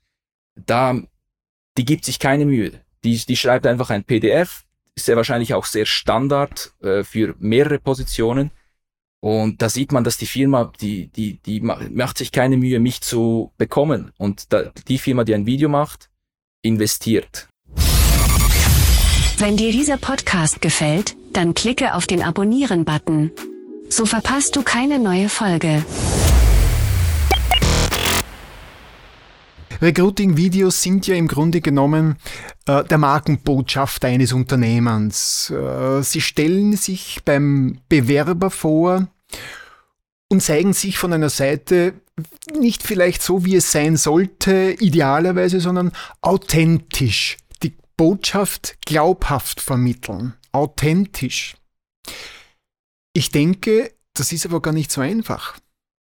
[0.54, 1.00] da,
[1.76, 2.72] die gibt sich keine Mühe.
[3.06, 4.64] Die, die schreibt einfach ein PDF,
[4.96, 8.50] ist sehr wahrscheinlich auch sehr Standard äh, für mehrere Positionen.
[9.20, 13.02] Und da sieht man, dass die Firma, die, die, die macht sich keine Mühe, mich
[13.02, 14.10] zu bekommen.
[14.18, 16.10] Und da, die Firma, die ein Video macht,
[16.62, 17.48] investiert.
[19.38, 23.30] Wenn dir dieser Podcast gefällt, dann klicke auf den Abonnieren-Button.
[23.88, 25.84] So verpasst du keine neue Folge.
[29.80, 32.16] Recruiting-Videos sind ja im Grunde genommen
[32.66, 35.50] äh, der Markenbotschafter eines Unternehmens.
[35.50, 39.08] Äh, sie stellen sich beim Bewerber vor
[40.28, 41.94] und zeigen sich von einer Seite
[42.58, 47.36] nicht vielleicht so, wie es sein sollte, idealerweise, sondern authentisch.
[47.62, 50.34] Die Botschaft glaubhaft vermitteln.
[50.52, 51.56] Authentisch.
[53.12, 55.58] Ich denke, das ist aber gar nicht so einfach.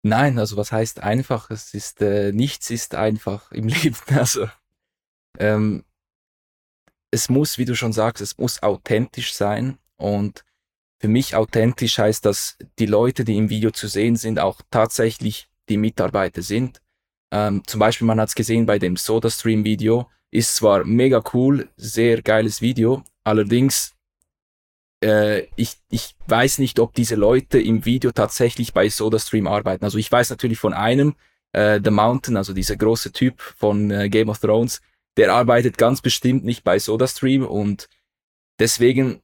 [0.08, 1.50] Nein, also was heißt einfach?
[1.50, 3.96] Es ist äh, nichts ist einfach im Leben.
[4.08, 4.48] Also
[5.38, 5.84] ähm,
[7.10, 10.44] es muss, wie du schon sagst, es muss authentisch sein und
[11.00, 15.48] für mich authentisch heißt, dass die Leute, die im Video zu sehen sind, auch tatsächlich
[15.68, 16.80] die Mitarbeiter sind.
[17.30, 22.22] Ähm, zum Beispiel, man hat es gesehen bei dem SodaStream-Video, ist zwar mega cool, sehr
[22.22, 23.94] geiles Video, allerdings
[25.02, 29.84] äh, ich, ich weiß nicht, ob diese Leute im Video tatsächlich bei SodaStream arbeiten.
[29.84, 31.14] Also ich weiß natürlich von einem,
[31.52, 34.80] äh, The Mountain, also dieser große Typ von äh, Game of Thrones,
[35.16, 37.88] der arbeitet ganz bestimmt nicht bei SodaStream und
[38.58, 39.20] deswegen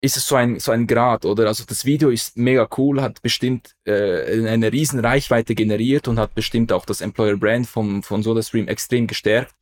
[0.00, 1.48] ist es so ein, so ein Grad, oder?
[1.48, 6.34] Also das Video ist mega cool, hat bestimmt äh, eine riesen Reichweite generiert und hat
[6.34, 9.54] bestimmt auch das Employer Brand vom, von SodaStream extrem gestärkt.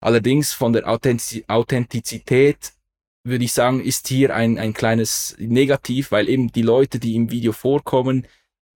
[0.00, 2.72] Allerdings von der Authentizität
[3.24, 7.30] würde ich sagen, ist hier ein, ein kleines Negativ, weil eben die Leute, die im
[7.30, 8.26] Video vorkommen,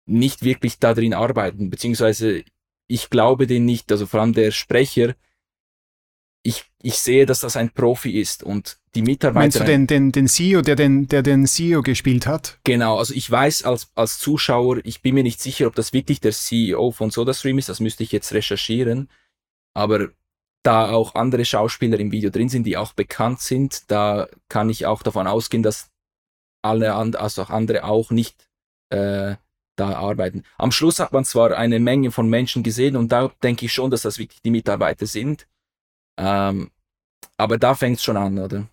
[0.05, 2.44] nicht wirklich da drin arbeiten, beziehungsweise
[2.88, 5.14] ich glaube den nicht, also vor allem der Sprecher,
[6.42, 9.40] ich, ich sehe, dass das ein Profi ist und die Mitarbeiter.
[9.40, 12.59] Meinst du den, den, den CEO, der den, der den CEO gespielt hat?
[12.64, 16.20] Genau, also ich weiß als, als Zuschauer, ich bin mir nicht sicher, ob das wirklich
[16.20, 19.09] der CEO von SodaStream ist, das müsste ich jetzt recherchieren,
[19.72, 20.11] aber
[20.62, 24.87] da auch andere Schauspieler im Video drin sind, die auch bekannt sind, da kann ich
[24.87, 25.90] auch davon ausgehen, dass
[26.62, 28.48] alle and also auch andere auch nicht
[28.90, 29.37] äh,
[29.77, 30.44] da arbeiten.
[30.59, 33.90] Am Schluss hat man zwar eine Menge von Menschen gesehen und da denke ich schon,
[33.90, 35.48] dass das wirklich die Mitarbeiter sind.
[36.18, 36.70] Ähm,
[37.37, 38.68] aber da fängt es schon an, oder?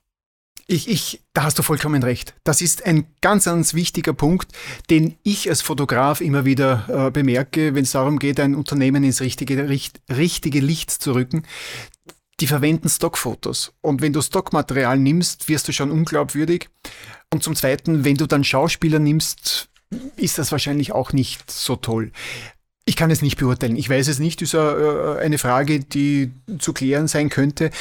[0.72, 2.36] Ich, ich, da hast du vollkommen recht.
[2.44, 4.52] Das ist ein ganz, ganz wichtiger Punkt,
[4.92, 9.20] den ich als Fotograf immer wieder äh, bemerke, wenn es darum geht, ein Unternehmen ins
[9.20, 11.42] richtige, richt, richtige Licht zu rücken.
[12.40, 13.74] Die verwenden Stockfotos.
[13.82, 16.70] Und wenn du Stockmaterial nimmst, wirst du schon unglaubwürdig.
[17.34, 19.70] Und zum Zweiten, wenn du dann Schauspieler nimmst,
[20.18, 22.12] ist das wahrscheinlich auch nicht so toll.
[22.86, 23.76] Ich kann es nicht beurteilen.
[23.76, 24.40] Ich weiß es nicht.
[24.44, 27.72] Das ist eine Frage, die zu klären sein könnte.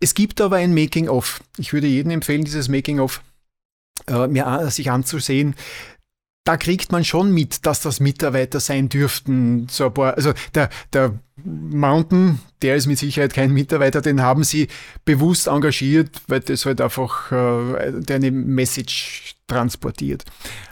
[0.00, 1.40] Es gibt aber ein Making-of.
[1.56, 3.22] Ich würde jedem empfehlen, dieses Making-of
[4.06, 5.54] äh, sich anzusehen
[6.48, 9.66] da kriegt man schon mit, dass das Mitarbeiter sein dürften.
[9.70, 14.68] So paar, also der, der Mountain, der ist mit Sicherheit kein Mitarbeiter, den haben sie
[15.04, 20.24] bewusst engagiert, weil das halt einfach äh, eine Message transportiert.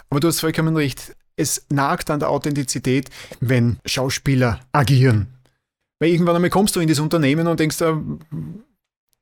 [0.09, 1.15] Aber du hast vollkommen recht.
[1.37, 3.11] Es nagt an der Authentizität,
[3.41, 5.27] wenn Schauspieler agieren.
[5.99, 7.83] Weil irgendwann einmal kommst du in das Unternehmen und denkst,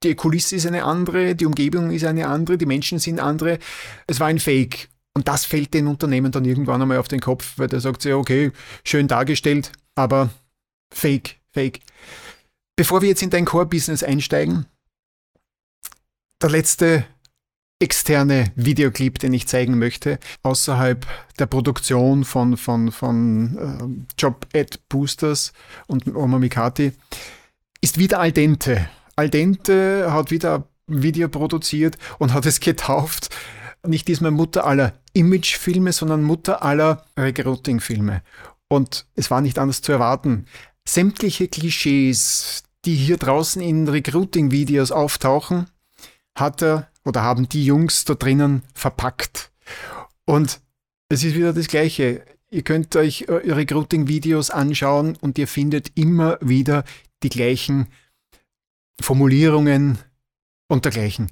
[0.03, 3.59] die Kulisse ist eine andere, die Umgebung ist eine andere, die Menschen sind andere.
[4.07, 4.89] Es war ein Fake.
[5.15, 8.13] Und das fällt den Unternehmen dann irgendwann einmal auf den Kopf, weil der sagt sich,
[8.13, 8.51] okay,
[8.85, 10.31] schön dargestellt, aber
[10.93, 11.81] fake, fake.
[12.77, 14.67] Bevor wir jetzt in dein Core-Business einsteigen,
[16.43, 17.07] der letzte
[17.79, 21.07] externe Videoclip, den ich zeigen möchte, außerhalb
[21.39, 25.53] der Produktion von, von, von äh, Job Ad Boosters
[25.87, 26.93] und Oma Mikati,
[27.81, 28.89] ist wieder Al Dente.
[29.17, 33.31] Al Dente hat wieder ein Video produziert und hat es getauft
[33.87, 38.23] nicht diesmal Mutter aller Imagefilme, sondern Mutter aller Recruiting-Filme.
[38.69, 40.47] Und es war nicht anders zu erwarten.
[40.87, 45.67] Sämtliche Klischees, die hier draußen in Recruiting-Videos auftauchen,
[46.37, 49.51] hat er oder haben die Jungs da drinnen verpackt.
[50.25, 50.61] Und
[51.09, 52.25] es ist wieder das Gleiche.
[52.51, 56.85] Ihr könnt euch äh, Recruiting-Videos anschauen und ihr findet immer wieder
[57.23, 57.89] die gleichen
[59.01, 59.99] Formulierungen,
[60.69, 61.31] und dergleichen.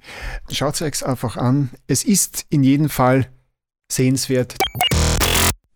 [0.50, 1.70] Schaut es euch einfach an.
[1.86, 3.30] Es ist in jedem Fall
[3.90, 4.56] sehenswert.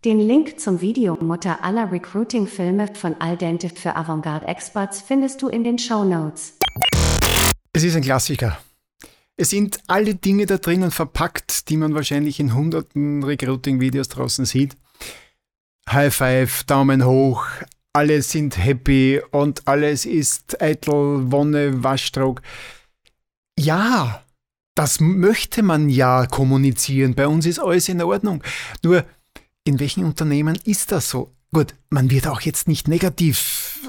[0.04, 5.48] Den Link zum Video Mutter aller Recruiting-Filme von Al Dente für Avantgarde Experts findest du
[5.48, 6.54] in den Show Notes.
[7.72, 8.58] Es ist ein Klassiker.
[9.36, 14.76] Es sind alle Dinge da drinnen verpackt, die man wahrscheinlich in hunderten Recruiting-Videos draußen sieht.
[15.90, 17.46] High Five, Daumen hoch,
[17.96, 22.42] alle sind happy und alles ist eitel, Wonne, Waschdruck.
[23.58, 24.22] Ja,
[24.74, 27.14] das möchte man ja kommunizieren.
[27.14, 28.42] Bei uns ist alles in Ordnung.
[28.82, 29.06] Nur,
[29.64, 31.32] in welchen Unternehmen ist das so?
[31.54, 33.80] Gut, man wird auch jetzt nicht negativ,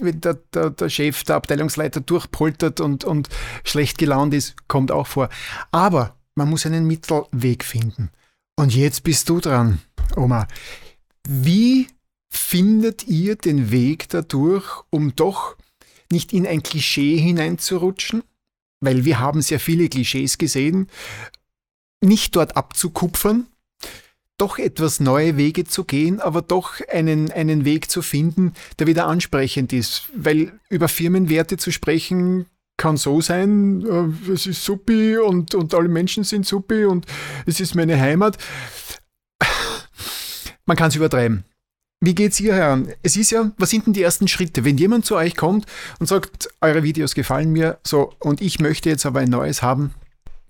[0.00, 3.28] wenn der, der, der Chef, der Abteilungsleiter durchpoltert und, und
[3.64, 5.28] schlecht gelaunt ist, kommt auch vor.
[5.72, 8.10] Aber man muss einen Mittelweg finden.
[8.54, 9.80] Und jetzt bist du dran,
[10.14, 10.46] Oma.
[11.28, 11.88] Wie
[12.30, 15.56] findet ihr den Weg dadurch, um doch
[16.10, 18.22] nicht in ein Klischee hineinzurutschen?
[18.80, 20.88] weil wir haben sehr viele Klischees gesehen,
[22.00, 23.46] nicht dort abzukupfern,
[24.38, 29.06] doch etwas neue Wege zu gehen, aber doch einen, einen Weg zu finden, der wieder
[29.06, 30.10] ansprechend ist.
[30.14, 35.88] Weil über Firmenwerte zu sprechen, kann so sein, äh, es ist supi und, und alle
[35.88, 37.06] Menschen sind supi und
[37.46, 38.36] es ist meine Heimat.
[40.66, 41.44] Man kann es übertreiben.
[42.00, 42.92] Wie geht's ihr heran?
[43.02, 44.64] Es ist ja, was sind denn die ersten Schritte?
[44.64, 45.66] Wenn jemand zu euch kommt
[45.98, 49.94] und sagt, eure Videos gefallen mir, so, und ich möchte jetzt aber ein neues haben,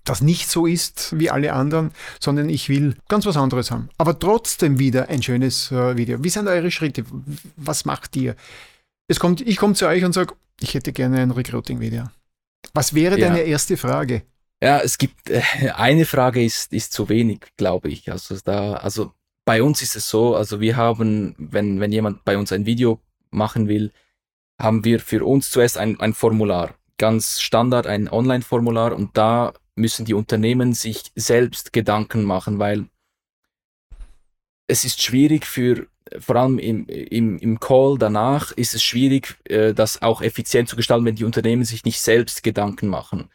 [0.03, 3.89] das nicht so ist wie alle anderen, sondern ich will ganz was anderes haben.
[3.97, 6.23] Aber trotzdem wieder ein schönes äh, Video.
[6.23, 7.03] Wie sind eure Schritte?
[7.55, 8.35] Was macht ihr?
[9.07, 12.05] Es kommt, ich komme zu euch und sage, ich hätte gerne ein Recruiting-Video.
[12.73, 13.27] Was wäre ja.
[13.27, 14.23] deine erste Frage?
[14.61, 15.41] Ja, es gibt äh,
[15.75, 18.11] eine Frage ist, ist zu wenig, glaube ich.
[18.11, 19.11] Also da, also
[19.47, 22.99] bei uns ist es so, also wir haben, wenn, wenn jemand bei uns ein Video
[23.29, 23.93] machen will,
[24.59, 26.75] haben wir für uns zuerst ein, ein Formular.
[26.97, 32.89] Ganz Standard, ein Online-Formular und da müssen die Unternehmen sich selbst Gedanken machen, weil
[34.67, 35.87] es ist schwierig für,
[36.19, 40.75] vor allem im, im, im Call danach, ist es schwierig, äh, das auch effizient zu
[40.75, 43.29] gestalten, wenn die Unternehmen sich nicht selbst Gedanken machen.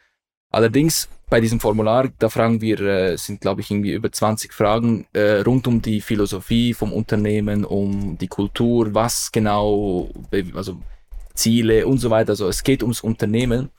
[0.53, 5.07] Allerdings bei diesem Formular, da fragen wir, äh, sind glaube ich irgendwie über 20 Fragen
[5.11, 10.11] äh, rund um die Philosophie vom Unternehmen, um die Kultur, was genau,
[10.53, 10.79] also
[11.33, 12.33] Ziele und so weiter.
[12.33, 13.71] Also es geht ums Unternehmen.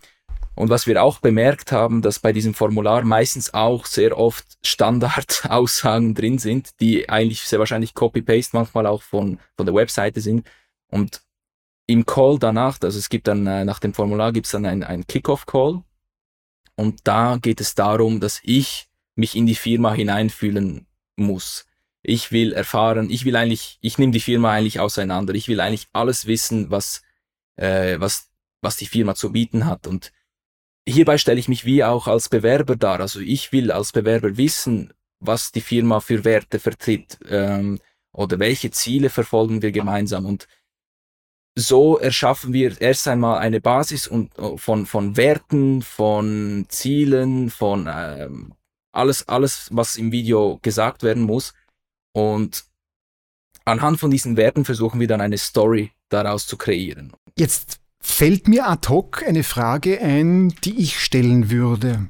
[0.56, 6.14] Und was wir auch bemerkt haben, dass bei diesem Formular meistens auch sehr oft Standardaussagen
[6.16, 10.44] drin sind, die eigentlich sehr wahrscheinlich Copy-Paste manchmal auch von, von der Webseite sind.
[10.90, 11.22] Und
[11.86, 14.82] im Call danach, also es gibt dann äh, nach dem Formular gibt es dann ein,
[14.82, 15.82] ein Kickoff-Call
[16.76, 21.66] und da geht es darum, dass ich mich in die Firma hineinfühlen muss.
[22.02, 25.34] Ich will erfahren, ich will eigentlich, ich nehme die Firma eigentlich auseinander.
[25.34, 27.02] Ich will eigentlich alles wissen, was,
[27.56, 29.86] äh, was, was die Firma zu bieten hat.
[29.86, 30.12] Und
[30.86, 33.00] hierbei stelle ich mich wie auch als Bewerber dar.
[33.00, 37.78] Also ich will als Bewerber wissen, was die Firma für Werte vertritt ähm,
[38.12, 40.26] oder welche Ziele verfolgen wir gemeinsam.
[40.26, 40.46] Und
[41.56, 47.88] so erschaffen wir erst einmal eine Basis und, äh, von, von Werten, von Zielen, von
[47.90, 48.54] ähm,
[48.92, 51.54] alles, alles, was im Video gesagt werden muss.
[52.12, 52.64] Und
[53.64, 57.12] anhand von diesen Werten versuchen wir dann eine Story daraus zu kreieren.
[57.36, 62.08] Jetzt fällt mir ad hoc eine Frage ein, die ich stellen würde.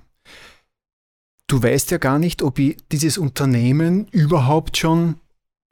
[1.46, 2.58] Du weißt ja gar nicht, ob
[2.90, 5.20] dieses Unternehmen überhaupt schon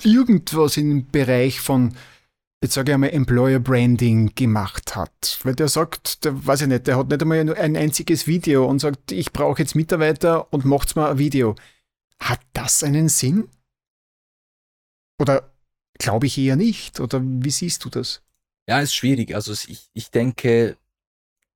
[0.02, 1.94] irgendwas im Bereich von,
[2.62, 5.38] jetzt sage ich einmal, Employer Branding gemacht hat.
[5.42, 8.78] Weil der sagt, der weiß ich nicht, der hat nicht einmal ein einziges Video und
[8.78, 11.56] sagt, ich brauche jetzt Mitarbeiter und macht's mal ein Video.
[12.20, 13.48] Hat das einen Sinn?
[15.18, 15.52] Oder
[15.98, 17.00] glaube ich eher nicht?
[17.00, 18.22] Oder wie siehst du das?
[18.68, 19.34] Ja, ist schwierig.
[19.34, 20.76] Also ich, ich denke,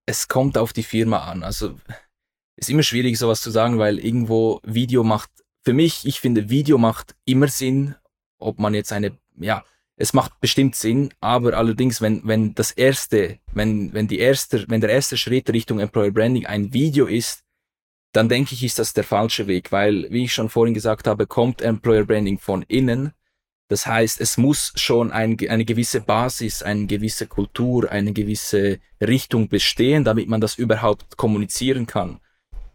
[0.06, 1.44] es kommt auf die Firma an.
[1.44, 1.78] Also
[2.56, 5.30] ist immer schwierig, sowas zu sagen, weil irgendwo Video macht,
[5.64, 7.94] für mich, ich finde, Video macht immer Sinn,
[8.38, 9.64] ob man jetzt eine, ja,
[9.96, 14.82] es macht bestimmt Sinn, aber allerdings, wenn, wenn das erste, wenn, wenn die erste, wenn
[14.82, 17.44] der erste Schritt Richtung Employer Branding ein Video ist,
[18.12, 21.26] dann denke ich, ist das der falsche Weg, weil, wie ich schon vorhin gesagt habe,
[21.26, 23.12] kommt Employer Branding von innen.
[23.68, 29.48] Das heißt, es muss schon ein, eine gewisse Basis, eine gewisse Kultur, eine gewisse Richtung
[29.48, 32.20] bestehen, damit man das überhaupt kommunizieren kann.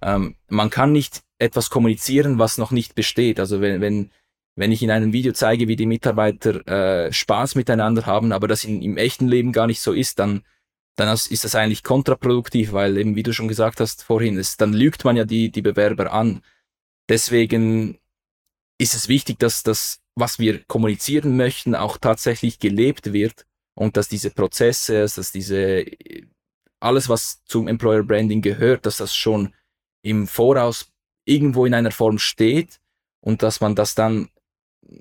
[0.01, 3.39] Ähm, man kann nicht etwas kommunizieren, was noch nicht besteht.
[3.39, 4.11] Also wenn, wenn,
[4.55, 8.63] wenn ich in einem Video zeige, wie die Mitarbeiter äh, Spaß miteinander haben, aber das
[8.63, 10.43] in, im echten Leben gar nicht so ist, dann,
[10.97, 14.73] dann ist das eigentlich kontraproduktiv, weil eben, wie du schon gesagt hast vorhin, ist, dann
[14.73, 16.41] lügt man ja die, die Bewerber an.
[17.09, 17.99] Deswegen
[18.77, 24.09] ist es wichtig, dass das, was wir kommunizieren möchten, auch tatsächlich gelebt wird und dass
[24.09, 25.85] diese Prozesse, dass diese,
[26.79, 29.53] alles, was zum Employer Branding gehört, dass das schon
[30.03, 30.91] im Voraus
[31.25, 32.81] irgendwo in einer Form steht
[33.21, 34.29] und dass man das dann,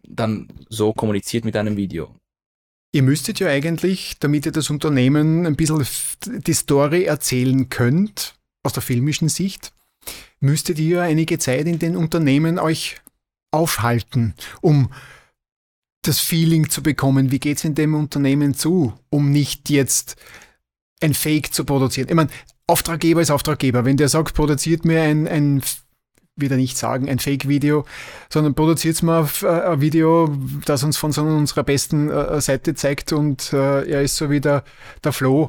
[0.09, 2.14] dann so kommuniziert mit einem Video.
[2.92, 5.87] Ihr müsstet ja eigentlich, damit ihr das Unternehmen ein bisschen
[6.26, 9.72] die Story erzählen könnt, aus der filmischen Sicht,
[10.40, 12.96] müsstet ihr einige Zeit in den Unternehmen euch
[13.53, 14.90] aufhalten, um
[16.03, 20.16] das Feeling zu bekommen, wie geht es in dem Unternehmen zu, um nicht jetzt
[21.00, 22.09] ein Fake zu produzieren.
[22.09, 22.31] Ich meine,
[22.66, 23.85] Auftraggeber ist Auftraggeber.
[23.85, 25.62] Wenn der sagt, produziert mir ein, ein
[26.40, 27.85] wieder nicht sagen, ein Fake-Video,
[28.33, 33.12] sondern produziert mir äh, ein Video, das uns von so unserer besten äh, Seite zeigt
[33.12, 34.64] und äh, er ist so wie der,
[35.05, 35.48] der Flo,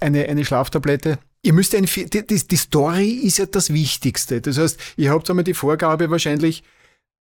[0.00, 1.18] eine, eine Schlaftablette.
[1.44, 4.40] Ihr müsst ein, die, die Story ist ja das Wichtigste.
[4.40, 6.62] Das heißt, ihr habt einmal die Vorgabe wahrscheinlich,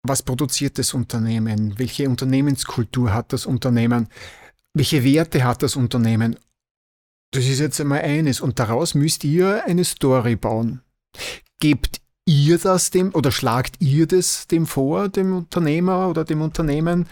[0.03, 1.77] was produziert das Unternehmen?
[1.77, 4.07] Welche Unternehmenskultur hat das Unternehmen?
[4.73, 6.37] Welche Werte hat das Unternehmen?
[7.31, 8.39] Das ist jetzt einmal eines.
[8.39, 10.81] Und daraus müsst ihr eine Story bauen.
[11.59, 17.07] Gebt ihr das dem oder schlagt ihr das dem vor, dem Unternehmer oder dem Unternehmen?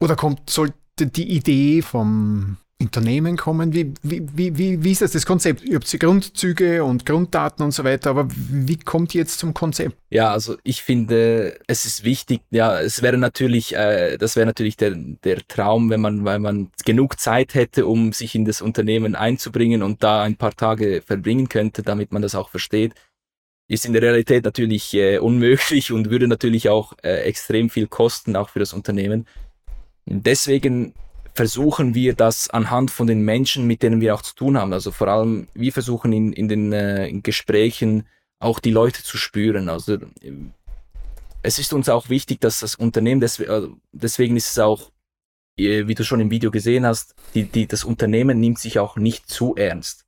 [0.00, 3.72] Oder kommt, sollte die Idee vom Unternehmen kommen?
[3.72, 5.64] Wie, wie, wie, wie ist das, das Konzept?
[5.64, 9.52] Ihr habt die Grundzüge und Grunddaten und so weiter, aber wie kommt ihr jetzt zum
[9.54, 9.96] Konzept?
[10.10, 14.76] Ja, also ich finde, es ist wichtig, ja, es wäre natürlich, äh, das wäre natürlich
[14.76, 19.16] der, der Traum, wenn man, weil man genug Zeit hätte, um sich in das Unternehmen
[19.16, 22.94] einzubringen und da ein paar Tage verbringen könnte, damit man das auch versteht.
[23.68, 28.34] Ist in der Realität natürlich äh, unmöglich und würde natürlich auch äh, extrem viel kosten,
[28.34, 29.26] auch für das Unternehmen.
[30.06, 30.94] Deswegen
[31.34, 34.72] versuchen wir das anhand von den Menschen, mit denen wir auch zu tun haben.
[34.72, 38.06] Also vor allem, wir versuchen in, in den äh, Gesprächen
[38.40, 39.68] auch die Leute zu spüren.
[39.68, 39.98] Also
[41.42, 44.90] es ist uns auch wichtig, dass das Unternehmen, äh, deswegen ist es auch,
[45.58, 48.96] äh, wie du schon im Video gesehen hast, die, die, das Unternehmen nimmt sich auch
[48.96, 50.06] nicht zu ernst.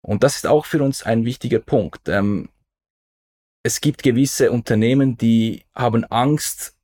[0.00, 2.08] Und das ist auch für uns ein wichtiger Punkt.
[2.08, 2.48] Ähm,
[3.64, 6.76] es gibt gewisse Unternehmen, die haben Angst,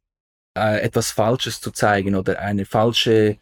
[0.56, 3.38] äh, etwas Falsches zu zeigen oder eine falsche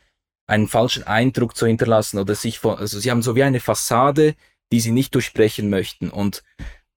[0.49, 4.35] einen falschen Eindruck zu hinterlassen oder sich von, also sie haben so wie eine Fassade,
[4.73, 6.09] die sie nicht durchbrechen möchten.
[6.11, 6.43] Und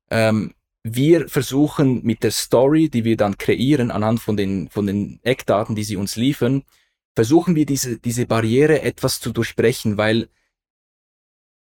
[0.10, 5.20] ähm, wir versuchen mit der Story, die wir dann kreieren, anhand von den, von den
[5.24, 6.64] Eckdaten, die sie uns liefern,
[7.14, 10.30] versuchen wir diese, diese Barriere etwas zu durchbrechen, weil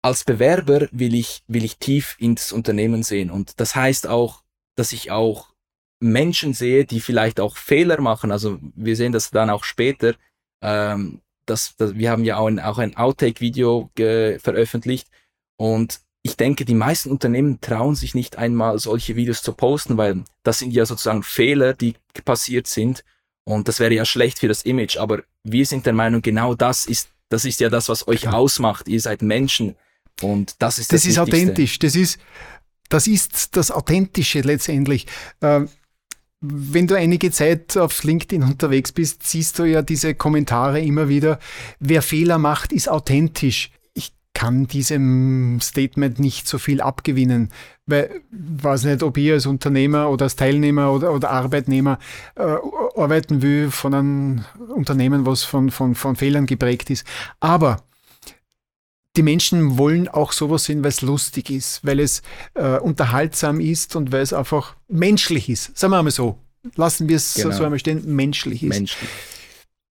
[0.02, 3.30] als Bewerber will ich, will ich tief ins Unternehmen sehen.
[3.30, 4.43] Und das heißt auch,
[4.76, 5.50] dass ich auch
[6.00, 8.32] Menschen sehe, die vielleicht auch Fehler machen.
[8.32, 10.16] Also wir sehen das dann auch später,
[10.62, 15.08] ähm, das, das, wir haben ja auch ein, auch ein Outtake-Video veröffentlicht
[15.58, 20.24] und ich denke, die meisten Unternehmen trauen sich nicht einmal solche Videos zu posten, weil
[20.44, 23.04] das sind ja sozusagen Fehler, die passiert sind
[23.46, 24.98] und das wäre ja schlecht für das Image.
[24.98, 28.88] Aber wir sind der Meinung, genau das ist, das ist ja das, was euch ausmacht.
[28.88, 29.76] Ihr seid Menschen
[30.22, 31.02] und das ist das.
[31.02, 31.78] Das ist authentisch.
[31.80, 32.20] Das ist,
[32.90, 35.08] das ist das Authentische letztendlich.
[35.42, 35.70] Ähm
[36.46, 41.40] wenn du einige Zeit auf LinkedIn unterwegs bist, siehst du ja diese Kommentare immer wieder.
[41.80, 43.72] Wer Fehler macht, ist authentisch.
[43.94, 47.50] Ich kann diesem Statement nicht so viel abgewinnen.
[47.86, 51.98] Weil, weiß nicht, ob ich als Unternehmer oder als Teilnehmer oder, oder Arbeitnehmer
[52.36, 52.58] äh,
[52.96, 57.08] arbeiten will von einem Unternehmen, was von, von, von Fehlern geprägt ist.
[57.40, 57.84] Aber
[59.16, 62.22] die Menschen wollen auch sowas sehen, weil es lustig ist, weil es
[62.56, 65.78] äh, unterhaltsam ist und weil es einfach menschlich ist.
[65.78, 66.40] Sagen wir einmal so.
[66.76, 67.52] Lassen wir es genau.
[67.52, 68.70] so einmal stehen, menschlich ist.
[68.70, 69.10] Menschlich.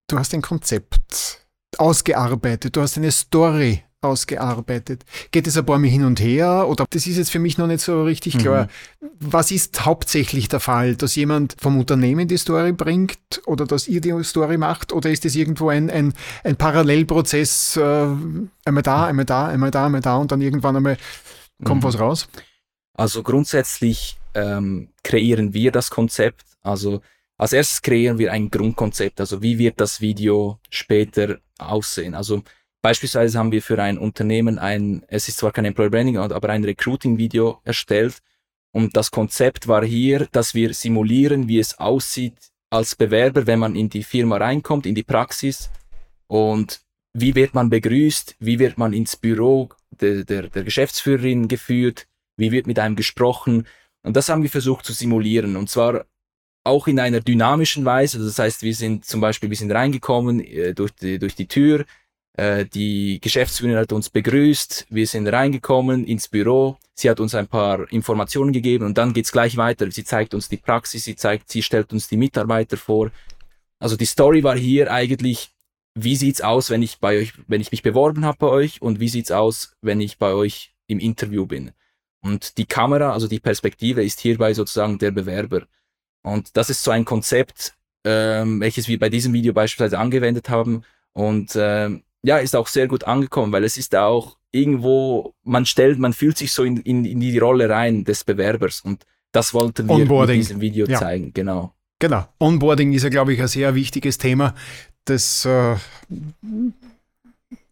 [0.08, 1.46] Du hast ein Konzept
[1.78, 5.04] ausgearbeitet, du hast eine Story ausgearbeitet.
[5.30, 7.66] Geht es ein paar Mal hin und her oder das ist jetzt für mich noch
[7.66, 8.68] nicht so richtig klar.
[9.00, 9.08] Mhm.
[9.20, 10.96] Was ist hauptsächlich der Fall?
[10.96, 15.24] Dass jemand vom Unternehmen die Story bringt oder dass ihr die Story macht oder ist
[15.24, 16.12] es irgendwo ein, ein,
[16.44, 18.06] ein Parallelprozess, äh,
[18.64, 20.96] einmal da, einmal da, einmal da, einmal da und dann irgendwann einmal
[21.64, 21.86] kommt mhm.
[21.86, 22.28] was raus?
[22.94, 26.44] Also grundsätzlich ähm, kreieren wir das Konzept.
[26.62, 27.00] Also
[27.38, 29.20] als erstes kreieren wir ein Grundkonzept.
[29.20, 32.14] Also wie wird das Video später aussehen?
[32.14, 32.42] Also
[32.82, 36.64] Beispielsweise haben wir für ein Unternehmen ein, es ist zwar kein Employer Branding, aber ein
[36.64, 38.18] Recruiting-Video erstellt.
[38.72, 42.34] Und das Konzept war hier, dass wir simulieren, wie es aussieht
[42.70, 45.70] als Bewerber, wenn man in die Firma reinkommt, in die Praxis.
[46.26, 46.80] Und
[47.12, 48.36] wie wird man begrüßt?
[48.40, 52.08] Wie wird man ins Büro der, der, der Geschäftsführerin geführt?
[52.36, 53.66] Wie wird mit einem gesprochen?
[54.02, 55.54] Und das haben wir versucht zu simulieren.
[55.54, 56.06] Und zwar
[56.64, 58.18] auch in einer dynamischen Weise.
[58.18, 61.84] Das heißt, wir sind zum Beispiel, wir sind reingekommen äh, durch, die, durch die Tür
[62.34, 67.46] äh, die Geschäftsführerin hat uns begrüßt, wir sind reingekommen ins Büro, sie hat uns ein
[67.46, 69.90] paar Informationen gegeben und dann geht's gleich weiter.
[69.90, 73.10] Sie zeigt uns die Praxis, sie zeigt, sie stellt uns die Mitarbeiter vor.
[73.78, 75.50] Also die Story war hier eigentlich,
[75.94, 78.98] wie sieht's aus, wenn ich bei euch, wenn ich mich beworben habe bei euch und
[79.00, 81.72] wie sieht's aus, wenn ich bei euch im Interview bin.
[82.22, 85.66] Und die Kamera, also die Perspektive ist hierbei sozusagen der Bewerber.
[86.22, 87.74] Und das ist so ein Konzept,
[88.04, 90.84] ähm, welches wir bei diesem Video beispielsweise angewendet haben.
[91.12, 95.98] Und ähm, ja, ist auch sehr gut angekommen, weil es ist auch irgendwo, man stellt,
[95.98, 99.88] man fühlt sich so in, in, in die Rolle rein des Bewerbers und das wollten
[99.88, 100.38] wir Onboarding.
[100.38, 100.98] mit diesem Video ja.
[100.98, 101.74] zeigen, genau.
[101.98, 102.26] Genau.
[102.38, 104.54] Onboarding ist ja, glaube ich, ein sehr wichtiges Thema,
[105.04, 105.76] das äh,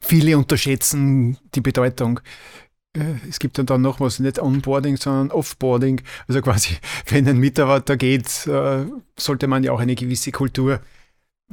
[0.00, 2.20] viele unterschätzen die Bedeutung.
[2.96, 6.00] Äh, es gibt dann, dann noch was, nicht Onboarding, sondern Offboarding.
[6.26, 6.76] Also quasi,
[7.08, 8.86] wenn ein Mitarbeiter geht, äh,
[9.16, 10.80] sollte man ja auch eine gewisse Kultur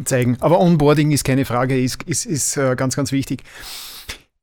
[0.04, 0.38] zeigen.
[0.40, 3.44] Aber Onboarding ist keine Frage, ist, ist, ist äh, ganz, ganz wichtig.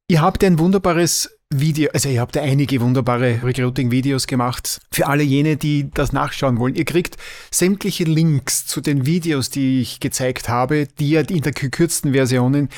[0.08, 4.80] Ihr habt ein wunderbares Video, also ihr habt einige wunderbare Recruiting-Videos gemacht.
[4.92, 6.74] Für alle jene, die das nachschauen wollen.
[6.74, 7.16] Ihr kriegt
[7.50, 12.68] sämtliche Links zu den Videos, die ich gezeigt habe, die ja in der gekürzten Versionen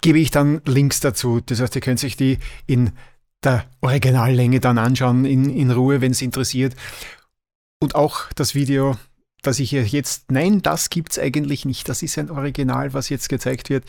[0.00, 1.40] gebe ich dann Links dazu.
[1.40, 2.92] Das heißt, ihr könnt sich die in
[3.42, 6.74] der Originallänge dann anschauen, in, in Ruhe, wenn es interessiert.
[7.80, 8.96] Und auch das Video
[9.42, 11.88] dass ich jetzt, nein, das gibt es eigentlich nicht.
[11.88, 13.84] Das ist ein Original, was jetzt gezeigt wird.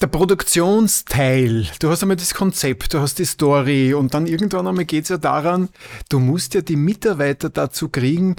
[0.00, 4.84] Der Produktionsteil, du hast einmal das Konzept, du hast die Story und dann irgendwann einmal
[4.84, 5.68] geht es ja daran,
[6.08, 8.36] du musst ja die Mitarbeiter dazu kriegen.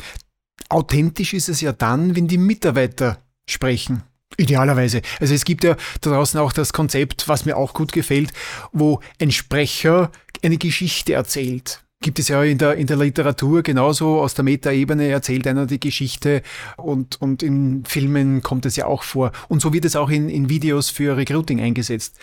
[0.69, 4.03] Authentisch ist es ja dann, wenn die Mitarbeiter sprechen.
[4.35, 5.01] Idealerweise.
[5.19, 8.33] Also es gibt ja da draußen auch das Konzept, was mir auch gut gefällt,
[8.71, 14.21] wo ein Sprecher eine Geschichte erzählt gibt es ja in der, in der Literatur genauso.
[14.21, 16.43] Aus der Metaebene erzählt einer die Geschichte
[16.77, 19.31] und, und in Filmen kommt es ja auch vor.
[19.49, 22.19] Und so wird es auch in, in Videos für Recruiting eingesetzt.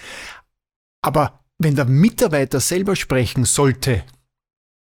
[1.02, 4.04] Aber wenn der Mitarbeiter selber sprechen sollte,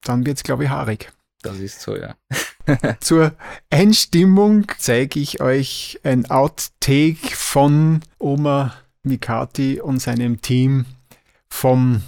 [0.04, 1.12] dann wird es, glaube ich, haarig.
[1.42, 2.16] Das ist so, ja.
[3.00, 3.34] Zur
[3.70, 10.86] Einstimmung zeige ich euch ein Outtake von Oma Mikati und seinem Team
[11.50, 12.04] vom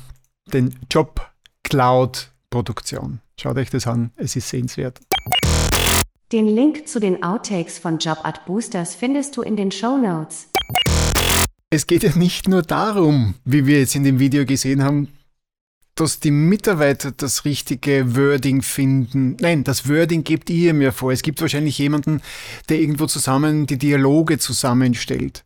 [0.53, 1.31] den Job
[1.63, 3.21] Cloud Produktion.
[3.39, 4.99] Schaut euch das an, es ist sehenswert.
[6.31, 10.49] Den Link zu den Outtakes von JobAd Boosters findest du in den Show Notes.
[11.71, 15.07] Es geht ja nicht nur darum, wie wir jetzt in dem Video gesehen haben,
[15.95, 19.37] dass die Mitarbeiter das richtige Wording finden.
[19.39, 21.11] Nein, das Wording gebt ihr mir vor.
[21.11, 22.21] Es gibt wahrscheinlich jemanden,
[22.69, 25.43] der irgendwo zusammen die Dialoge zusammenstellt.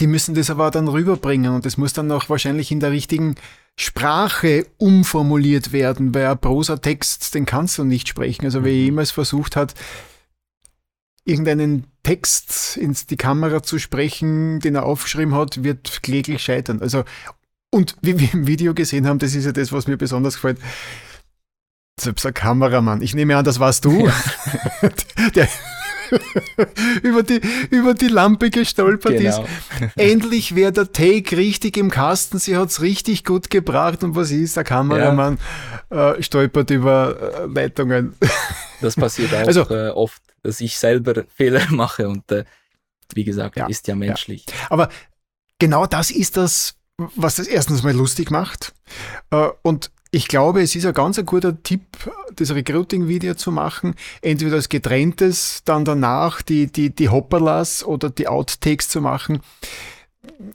[0.00, 3.34] Die müssen das aber dann rüberbringen und das muss dann auch wahrscheinlich in der richtigen
[3.76, 8.44] Sprache umformuliert werden, weil ein Prosatext, den kannst du nicht sprechen.
[8.44, 8.78] Also wer mhm.
[8.78, 9.74] jemals versucht hat,
[11.24, 16.80] irgendeinen Text in die Kamera zu sprechen, den er aufgeschrieben hat, wird kläglich scheitern.
[16.80, 17.04] Also,
[17.70, 20.58] und wie wir im Video gesehen haben, das ist ja das, was mir besonders gefällt.
[22.00, 23.02] Selbst ein Kameramann.
[23.02, 24.06] Ich nehme an, das warst du.
[24.06, 24.14] Ja.
[25.34, 25.48] der,
[27.02, 27.40] über, die,
[27.70, 29.42] über die Lampe gestolpert genau.
[29.42, 29.96] ist.
[29.96, 32.38] Endlich wäre der Take richtig im Kasten.
[32.38, 34.02] Sie hat es richtig gut gebracht.
[34.04, 34.56] Und was ist?
[34.56, 35.38] Der Kameramann
[35.90, 36.12] ja.
[36.12, 38.14] äh, stolpert über äh, Leitungen.
[38.80, 42.44] Das passiert auch also, äh, oft, dass ich selber Fehler mache und äh,
[43.12, 44.44] wie gesagt, ja, ist ja menschlich.
[44.70, 44.88] Aber
[45.58, 46.78] genau das ist das
[47.14, 48.74] was das erstens mal lustig macht.
[49.30, 51.82] Äh, und ich glaube, es ist ein ganz ein guter Tipp,
[52.34, 53.94] das Recruiting-Video zu machen.
[54.22, 59.40] Entweder als getrenntes, dann danach die, die, die Hopperlas oder die Outtakes zu machen.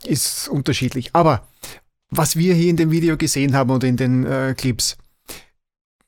[0.05, 1.11] Ist unterschiedlich.
[1.13, 1.47] Aber
[2.09, 4.97] was wir hier in dem Video gesehen haben oder in den äh, Clips,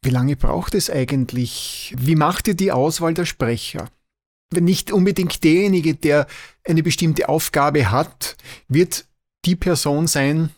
[0.01, 1.93] wie lange braucht es eigentlich?
[1.97, 3.89] Wie macht ihr die Auswahl der Sprecher?
[4.51, 6.27] Wenn nicht unbedingt derjenige, der
[6.63, 8.37] eine bestimmte Aufgabe hat,
[8.67, 9.05] wird
[9.45, 10.51] die Person sein,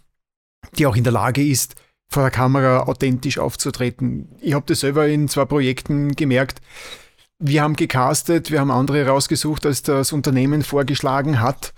[0.77, 1.75] die auch in der Lage ist,
[2.09, 4.29] vor der Kamera authentisch aufzutreten.
[4.39, 6.61] Ich habe das selber in zwei Projekten gemerkt.
[7.39, 11.73] Wir haben gecastet, wir haben andere rausgesucht, als das Unternehmen vorgeschlagen hat.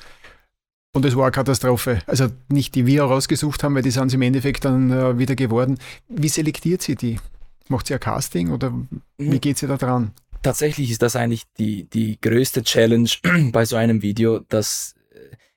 [0.94, 2.02] Und es war eine Katastrophe.
[2.08, 5.36] Also nicht die wir rausgesucht haben, weil die sind sie im Endeffekt dann äh, wieder
[5.36, 5.78] geworden.
[6.08, 7.20] Wie selektiert sie die?
[7.68, 8.74] Macht sie ein Casting oder
[9.18, 9.42] wie mhm.
[9.42, 10.12] geht sie da dran?
[10.42, 13.10] Tatsächlich ist das eigentlich die, die größte Challenge
[13.52, 14.96] bei so einem Video, dass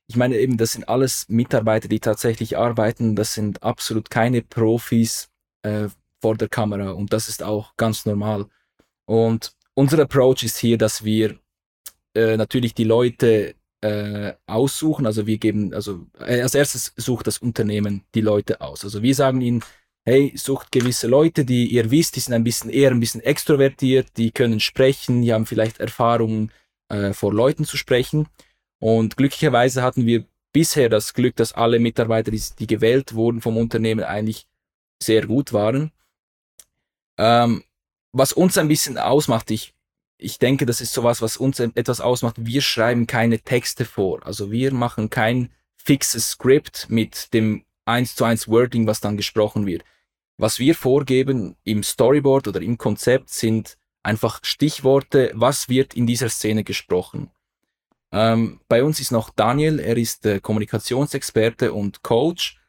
[0.09, 3.16] ich meine eben, das sind alles Mitarbeiter, die tatsächlich arbeiten.
[3.16, 5.30] Das sind absolut keine Profis
[5.62, 5.88] äh,
[6.20, 8.46] vor der Kamera und das ist auch ganz normal.
[9.07, 11.38] Und unser Approach ist hier, dass wir
[12.14, 15.07] äh, natürlich die Leute äh, aussuchen.
[15.07, 18.84] Also wir geben, also äh, als erstes sucht das Unternehmen die Leute aus.
[18.84, 19.62] Also wir sagen ihnen,
[20.05, 24.09] hey, sucht gewisse Leute, die ihr wisst, die sind ein bisschen eher ein bisschen extrovertiert,
[24.16, 26.50] die können sprechen, die haben vielleicht Erfahrungen
[26.88, 28.26] äh, vor Leuten zu sprechen.
[28.83, 33.57] Und glücklicherweise hatten wir bisher das Glück, dass alle Mitarbeiter, die, die gewählt wurden vom
[33.57, 34.49] Unternehmen, eigentlich
[35.01, 35.93] sehr gut waren.
[37.16, 37.62] Ähm,
[38.11, 39.72] was uns ein bisschen ausmacht, ich,
[40.18, 42.35] ich denke, das ist sowas, was uns etwas ausmacht.
[42.41, 44.26] Wir schreiben keine Texte vor.
[44.26, 49.64] Also wir machen kein fixes Skript mit dem 1 zu 1 Wording, was dann gesprochen
[49.64, 49.85] wird.
[50.39, 56.30] Was wir vorgeben im Storyboard oder im Konzept sind einfach Stichworte, was wird in dieser
[56.30, 57.30] Szene gesprochen.
[58.12, 62.60] Ähm, bei uns ist noch Daniel, er ist äh, Kommunikationsexperte und Coach.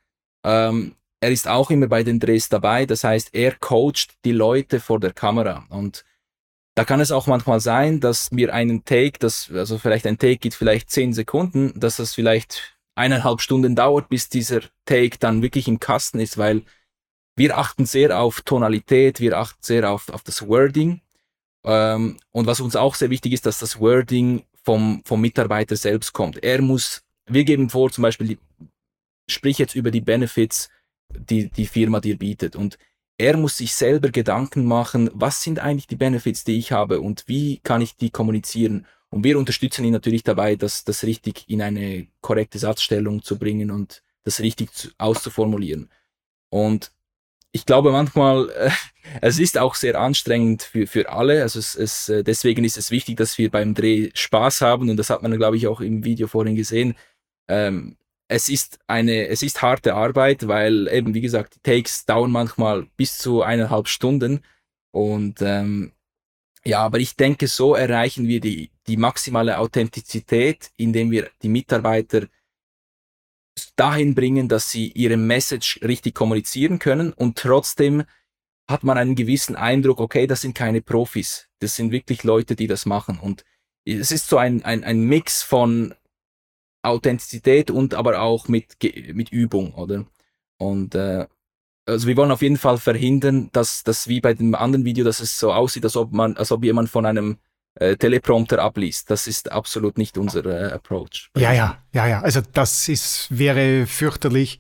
[0.46, 4.80] Ähm, er ist auch immer bei den Drehs dabei, das heißt, er coacht die Leute
[4.80, 5.66] vor der Kamera.
[5.70, 6.04] Und
[6.76, 10.38] da kann es auch manchmal sein, dass wir einen Take, das, also vielleicht ein Take
[10.38, 15.68] geht vielleicht zehn Sekunden, dass das vielleicht eineinhalb Stunden dauert, bis dieser Take dann wirklich
[15.68, 16.64] im Kasten ist, weil
[17.36, 21.02] wir achten sehr auf Tonalität, wir achten sehr auf, auf das Wording.
[21.64, 26.14] Ähm, und was uns auch sehr wichtig ist, dass das Wording vom, vom Mitarbeiter selbst
[26.14, 26.44] kommt.
[26.44, 28.38] Er muss, wir geben vor, zum Beispiel,
[29.30, 30.70] sprich jetzt über die Benefits,
[31.10, 32.56] die die Firma dir bietet.
[32.56, 32.78] Und
[33.18, 37.26] er muss sich selber Gedanken machen, was sind eigentlich die Benefits, die ich habe und
[37.28, 38.88] wie kann ich die kommunizieren.
[39.10, 43.70] Und wir unterstützen ihn natürlich dabei, das, das richtig in eine korrekte Satzstellung zu bringen
[43.70, 45.90] und das richtig zu, auszuformulieren.
[46.50, 46.92] Und
[47.54, 48.72] ich glaube manchmal, äh,
[49.22, 51.44] es ist auch sehr anstrengend für, für alle.
[51.44, 54.98] Also es, es, äh, deswegen ist es wichtig, dass wir beim Dreh Spaß haben und
[54.98, 56.96] das hat man, glaube ich, auch im Video vorhin gesehen.
[57.48, 57.98] Ähm,
[58.28, 62.88] es ist eine, es ist harte Arbeit, weil eben, wie gesagt, die Takes dauern manchmal
[62.98, 64.42] bis zu eineinhalb Stunden
[64.92, 65.94] und ähm,
[66.66, 72.28] ja, aber ich denke, so erreichen wir die, die maximale Authentizität, indem wir die Mitarbeiter
[73.76, 77.14] dahin bringen, dass sie ihre Message richtig kommunizieren können.
[77.14, 78.04] Und trotzdem
[78.68, 82.68] hat man einen gewissen Eindruck, okay, das sind keine Profis, das sind wirklich Leute, die
[82.68, 83.20] das machen.
[83.20, 83.44] Und
[83.86, 85.94] es ist so ein, ein, ein Mix von
[86.82, 88.78] Authentizität und aber auch mit,
[89.14, 90.06] mit Übung, oder?
[90.58, 91.28] Und äh,
[91.86, 95.20] also wir wollen auf jeden Fall verhindern, dass das wie bei dem anderen Video, dass
[95.20, 97.38] es so aussieht, als ob man, als ob jemand von einem
[97.76, 99.10] äh, Teleprompter abliest.
[99.10, 101.30] Das ist absolut nicht unser äh, Approach.
[101.38, 102.22] Ja, ja, ja, ja.
[102.22, 104.60] Also das ist, wäre fürchterlich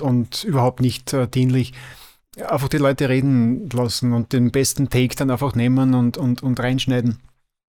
[0.00, 1.72] und überhaupt nicht äh, dienlich.
[2.36, 6.58] Einfach die Leute reden lassen und den besten Take dann einfach nehmen und, und, und
[6.58, 7.20] reinschneiden.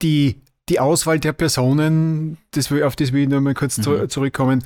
[0.01, 4.09] Die, die Auswahl der Personen, das will, auf das will ich nur mal kurz mhm.
[4.09, 4.65] zurückkommen.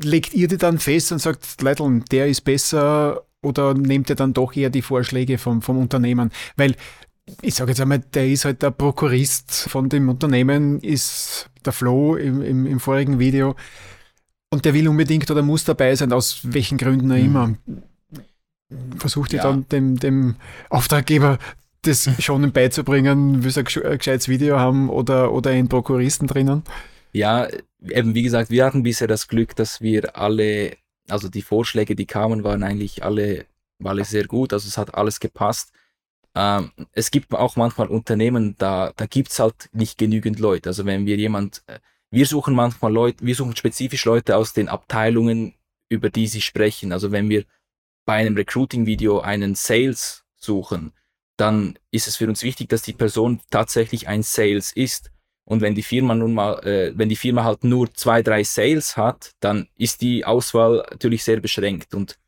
[0.00, 4.32] Legt ihr die dann fest und sagt, Leitl, der ist besser oder nehmt ihr dann
[4.32, 6.32] doch eher die Vorschläge vom, vom Unternehmen?
[6.56, 6.74] Weil
[7.42, 12.16] ich sage jetzt einmal, der ist halt der Prokurist von dem Unternehmen, ist der Flo
[12.16, 13.56] im, im, im vorigen Video.
[14.50, 17.24] Und der will unbedingt oder muss dabei sein, aus welchen Gründen auch mhm.
[17.24, 17.54] immer.
[18.98, 19.44] Versucht ihr ja.
[19.44, 20.36] dann dem, dem
[20.70, 21.38] Auftraggeber
[21.82, 26.62] das schon beizubringen, will sie ein gescheites Video haben oder, oder einen Prokuristen drinnen?
[27.12, 27.48] Ja,
[27.80, 30.76] eben wie gesagt, wir hatten bisher das Glück, dass wir alle,
[31.08, 33.46] also die Vorschläge, die kamen, waren eigentlich alle,
[33.82, 35.73] alle sehr gut, also es hat alles gepasst.
[36.34, 40.70] Ähm, es gibt auch manchmal Unternehmen, da, da gibt's halt nicht genügend Leute.
[40.70, 41.78] Also wenn wir jemand, äh,
[42.10, 45.54] wir suchen manchmal Leute, wir suchen spezifisch Leute aus den Abteilungen,
[45.88, 46.92] über die sie sprechen.
[46.92, 47.44] Also wenn wir
[48.04, 50.92] bei einem Recruiting-Video einen Sales suchen,
[51.36, 55.10] dann ist es für uns wichtig, dass die Person tatsächlich ein Sales ist.
[55.44, 58.96] Und wenn die Firma nun mal, äh, wenn die Firma halt nur zwei, drei Sales
[58.96, 61.94] hat, dann ist die Auswahl natürlich sehr beschränkt.
[61.94, 62.18] Und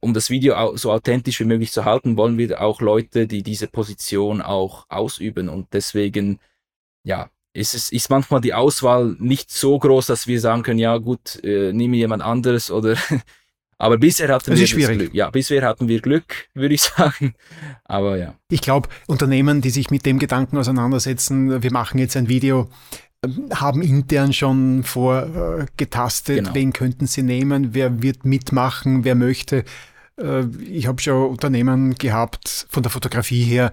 [0.00, 3.66] um das Video so authentisch wie möglich zu halten, wollen wir auch Leute, die diese
[3.66, 5.48] Position auch ausüben.
[5.48, 6.38] Und deswegen,
[7.04, 10.96] ja, ist es ist manchmal die Auswahl nicht so groß, dass wir sagen können, ja
[10.98, 12.96] gut, äh, nehme jemand anderes oder
[13.78, 14.98] aber bisher hatten das wir schwierig.
[14.98, 15.14] Glück.
[15.14, 17.34] Ja, bisher hatten wir Glück, würde ich sagen.
[17.84, 18.34] Aber ja.
[18.50, 22.68] Ich glaube, Unternehmen, die sich mit dem Gedanken auseinandersetzen, wir machen jetzt ein Video,
[23.54, 26.54] haben intern schon vorgetastet, genau.
[26.54, 29.64] wen könnten sie nehmen, wer wird mitmachen, wer möchte.
[30.18, 33.72] Äh, ich habe schon Unternehmen gehabt, von der Fotografie her,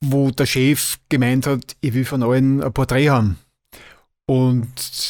[0.00, 3.38] wo der Chef gemeint hat, ich will von allen ein Porträt haben.
[4.26, 4.68] Und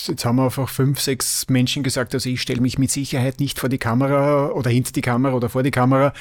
[0.09, 3.59] jetzt haben wir einfach fünf, sechs Menschen gesagt, also ich stelle mich mit Sicherheit nicht
[3.59, 6.15] vor die Kamera oder hinter die Kamera oder vor die Kamera.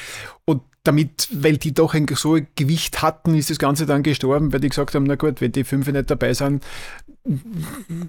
[0.44, 4.52] Und damit, weil die doch ein so ein Gewicht hatten, ist das Ganze dann gestorben,
[4.52, 6.64] weil die gesagt haben, na gut, wenn die fünf nicht dabei sind,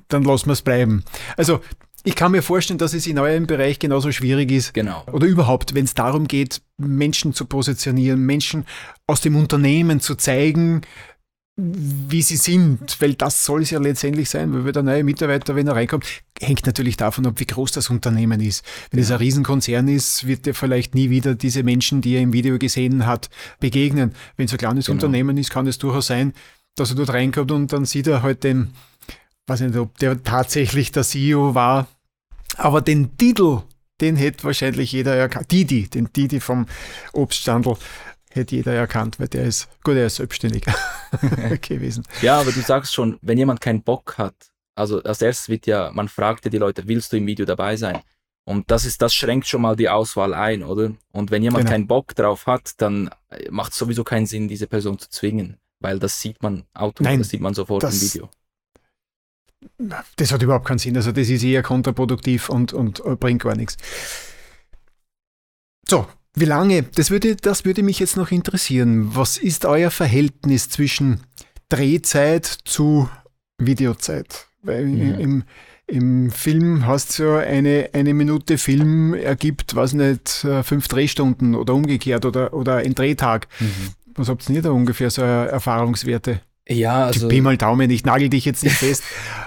[0.09, 1.05] dann lassen wir es bleiben.
[1.37, 1.61] Also
[2.05, 4.75] ich kann mir vorstellen, dass es in eurem Bereich genauso schwierig ist.
[4.75, 5.05] Genau.
[5.13, 8.65] Oder überhaupt, wenn es darum geht, Menschen zu positionieren, Menschen
[9.07, 10.81] aus dem Unternehmen zu zeigen,
[11.57, 15.67] wie sie sind, weil das soll es ja letztendlich sein, weil der neue Mitarbeiter, wenn
[15.67, 16.07] er reinkommt,
[16.41, 18.65] hängt natürlich davon ab, wie groß das Unternehmen ist.
[18.91, 22.33] Wenn es ein Riesenkonzern ist, wird er vielleicht nie wieder diese Menschen, die er im
[22.33, 23.29] Video gesehen hat,
[23.61, 24.15] begegnen.
[24.37, 24.95] Wenn es ein kleines genau.
[24.95, 26.33] Unternehmen ist, kann es durchaus sein,
[26.75, 28.73] dass er dort reinkommt und dann sieht er halt den,
[29.47, 31.87] weiß nicht, ob der tatsächlich der CEO war,
[32.57, 33.61] aber den Titel,
[34.01, 35.53] den hätte wahrscheinlich jeder erkannt.
[35.53, 36.67] Didi, den Didi vom
[37.13, 37.77] Obststandel
[38.35, 40.65] hätte jeder erkannt, weil der ist, gut, er ist selbstständig
[41.63, 42.05] gewesen.
[42.21, 44.35] Ja, aber du sagst schon, wenn jemand keinen Bock hat,
[44.75, 47.77] also als erstes wird ja, man fragt ja die Leute, willst du im Video dabei
[47.77, 48.01] sein?
[48.45, 50.93] Und das ist, das schränkt schon mal die Auswahl ein, oder?
[51.13, 51.71] Und wenn jemand genau.
[51.73, 53.11] keinen Bock drauf hat, dann
[53.51, 57.29] macht es sowieso keinen Sinn, diese Person zu zwingen, weil das sieht man automatisch, das
[57.29, 58.29] sieht man sofort im Video.
[60.17, 60.97] Das hat überhaupt keinen Sinn.
[60.97, 63.77] Also das ist eher kontraproduktiv und, und bringt gar nichts.
[65.89, 66.85] So, wie lange?
[66.95, 69.15] Das würde, das würde mich jetzt noch interessieren.
[69.15, 71.21] Was ist euer Verhältnis zwischen
[71.69, 73.09] Drehzeit zu
[73.59, 74.47] Videozeit?
[74.63, 75.21] Weil mhm.
[75.21, 75.45] im,
[75.87, 81.55] im Film hast du ja eine, eine Minute Film ergibt, was nicht, äh, fünf Drehstunden
[81.55, 83.49] oder umgekehrt oder, oder ein Drehtag.
[83.61, 83.95] Mhm.
[84.15, 86.41] Was habt ihr da ungefähr so Erfahrungswerte?
[86.69, 87.29] Ja, also.
[87.29, 89.03] Pi mal Daumen, ich nagel dich jetzt nicht fest,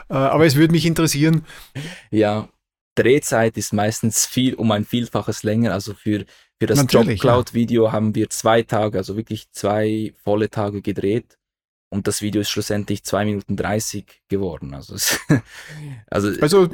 [0.09, 1.45] äh, aber es würde mich interessieren.
[2.11, 2.49] Ja,
[2.95, 5.73] Drehzeit ist meistens viel um ein Vielfaches länger.
[5.73, 6.25] Also für,
[6.59, 7.91] für das Jobcloud-Video ja.
[7.91, 11.37] haben wir zwei Tage, also wirklich zwei volle Tage gedreht.
[11.89, 14.73] Und das Video ist schlussendlich zwei Minuten 30 geworden.
[14.73, 15.19] Also, es,
[16.09, 16.69] also, also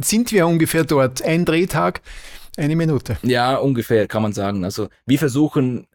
[0.00, 1.22] sind wir ungefähr dort.
[1.22, 2.00] Ein Drehtag,
[2.56, 3.18] eine Minute.
[3.22, 4.64] Ja, ungefähr kann man sagen.
[4.64, 5.86] Also wir versuchen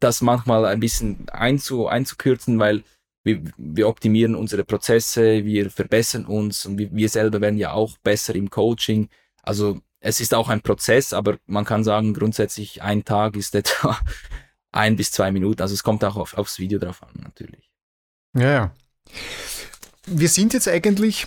[0.00, 2.84] das manchmal ein bisschen einzu, einzukürzen, weil
[3.24, 7.98] wir, wir optimieren unsere Prozesse, wir verbessern uns und wir, wir selber werden ja auch
[7.98, 9.08] besser im Coaching.
[9.42, 13.98] Also es ist auch ein Prozess, aber man kann sagen, grundsätzlich ein Tag ist etwa
[14.72, 15.60] ein bis zwei Minuten.
[15.60, 17.70] Also es kommt auch auf, aufs Video drauf an, natürlich.
[18.34, 18.74] Ja, ja.
[20.06, 21.26] Wir sind jetzt eigentlich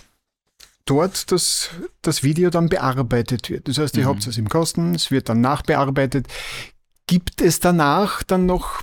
[0.84, 1.70] dort, dass
[2.00, 3.68] das Video dann bearbeitet wird.
[3.68, 4.08] Das heißt, ihr mhm.
[4.08, 6.26] habt es im Kosten, es wird dann nachbearbeitet.
[7.06, 8.82] Gibt es danach dann noch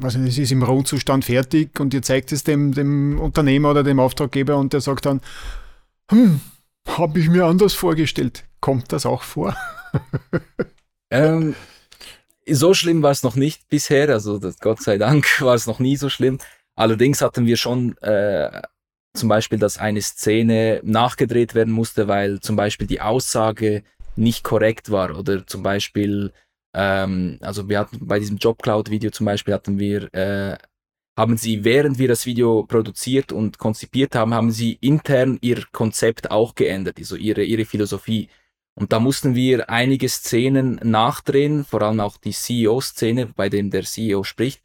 [0.00, 4.00] also es ist im Rohzustand fertig und ihr zeigt es dem, dem Unternehmer oder dem
[4.00, 5.20] Auftraggeber und der sagt dann,
[6.10, 6.40] hm,
[6.86, 8.44] habe ich mir anders vorgestellt.
[8.60, 9.56] Kommt das auch vor?
[11.10, 11.54] ähm,
[12.48, 15.78] so schlimm war es noch nicht bisher, also das, Gott sei Dank war es noch
[15.78, 16.38] nie so schlimm.
[16.74, 18.62] Allerdings hatten wir schon äh,
[19.14, 23.82] zum Beispiel, dass eine Szene nachgedreht werden musste, weil zum Beispiel die Aussage
[24.16, 26.32] nicht korrekt war oder zum Beispiel
[26.74, 30.56] ähm, also wir hatten bei diesem JobCloud-Video zum Beispiel hatten wir, äh,
[31.16, 36.30] haben sie, während wir das Video produziert und konzipiert haben, haben sie intern ihr Konzept
[36.30, 38.28] auch geändert, also ihre, ihre Philosophie.
[38.74, 43.82] Und da mussten wir einige Szenen nachdrehen, vor allem auch die CEO-Szene, bei dem der
[43.84, 44.62] CEO spricht.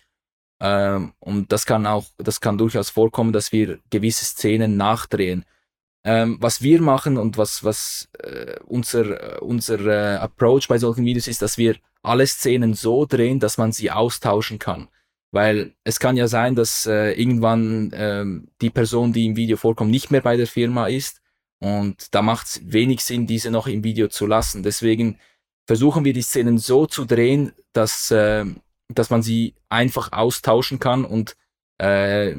[0.61, 5.45] Ähm, und das kann auch, das kann durchaus vorkommen, dass wir gewisse Szenen nachdrehen.
[6.05, 11.27] Ähm, was wir machen und was, was äh, unser, unser äh, Approach bei solchen Videos
[11.27, 14.87] ist, dass wir alle Szenen so drehen, dass man sie austauschen kann.
[15.31, 19.91] Weil es kann ja sein, dass äh, irgendwann ähm, die Person, die im Video vorkommt,
[19.91, 21.21] nicht mehr bei der Firma ist.
[21.59, 24.63] Und da macht es wenig Sinn, diese noch im Video zu lassen.
[24.63, 25.19] Deswegen
[25.65, 28.45] versuchen wir die Szenen so zu drehen, dass, äh,
[28.87, 31.35] dass man sie einfach austauschen kann und
[31.77, 32.35] äh,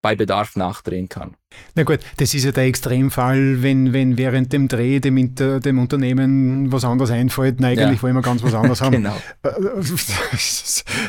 [0.00, 1.34] bei Bedarf nachdrehen kann.
[1.74, 5.78] Na gut, das ist ja der Extremfall, wenn, wenn während dem Dreh dem, Inter, dem
[5.78, 7.58] Unternehmen was anderes einfällt.
[7.58, 8.02] Na, eigentlich ja.
[8.02, 8.92] wollen wir ganz was anderes haben.
[8.92, 9.16] genau.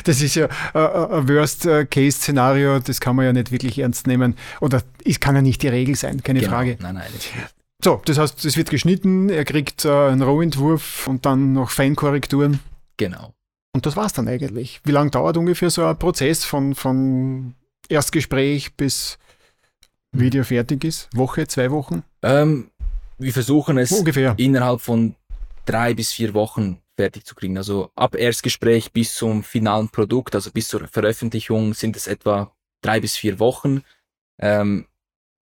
[0.04, 4.34] Das ist ja ein Worst-Case-Szenario, das kann man ja nicht wirklich ernst nehmen.
[4.60, 6.52] Oder es kann ja nicht die Regel sein, keine genau.
[6.52, 6.76] Frage.
[6.80, 7.10] Nein, nein.
[7.82, 12.60] So, das heißt, es wird geschnitten, er kriegt äh, einen Rohentwurf und dann noch Feinkorrekturen.
[12.96, 13.32] Genau.
[13.72, 14.80] Und das war's dann eigentlich.
[14.84, 17.54] Wie lange dauert ungefähr so ein Prozess von, von
[17.90, 19.18] Erstgespräch bis
[20.12, 21.08] Video fertig ist?
[21.12, 22.04] Woche, zwei Wochen?
[22.22, 22.70] Ähm,
[23.18, 24.34] wir versuchen es Ungefähr.
[24.38, 25.16] innerhalb von
[25.64, 27.56] drei bis vier Wochen fertig zu kriegen.
[27.56, 33.00] Also ab Erstgespräch bis zum finalen Produkt, also bis zur Veröffentlichung sind es etwa drei
[33.00, 33.82] bis vier Wochen.
[34.38, 34.86] Ähm,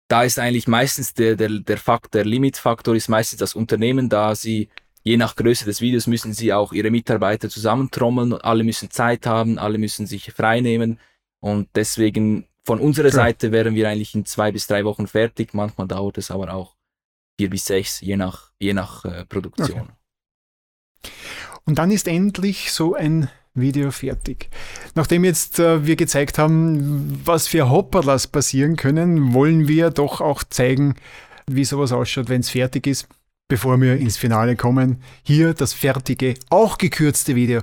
[0.08, 4.34] da ist eigentlich meistens der, der, der Fakt, der Limitfaktor ist meistens das Unternehmen, da
[4.34, 4.68] sie
[5.02, 9.58] je nach Größe des Videos müssen sie auch ihre Mitarbeiter zusammentrommeln, alle müssen Zeit haben,
[9.58, 10.98] alle müssen sich frei nehmen
[11.40, 13.12] und deswegen von unserer ja.
[13.12, 15.54] Seite wären wir eigentlich in zwei bis drei Wochen fertig.
[15.54, 16.76] Manchmal dauert es aber auch
[17.38, 19.80] vier bis sechs, je nach, je nach äh, Produktion.
[19.80, 21.10] Okay.
[21.64, 24.50] Und dann ist endlich so ein Video fertig.
[24.94, 30.44] Nachdem jetzt äh, wir gezeigt haben, was für Hopperlas passieren können, wollen wir doch auch
[30.44, 30.94] zeigen,
[31.46, 33.08] wie sowas ausschaut, wenn es fertig ist,
[33.48, 35.02] bevor wir ins Finale kommen.
[35.22, 37.62] Hier das fertige, auch gekürzte Video.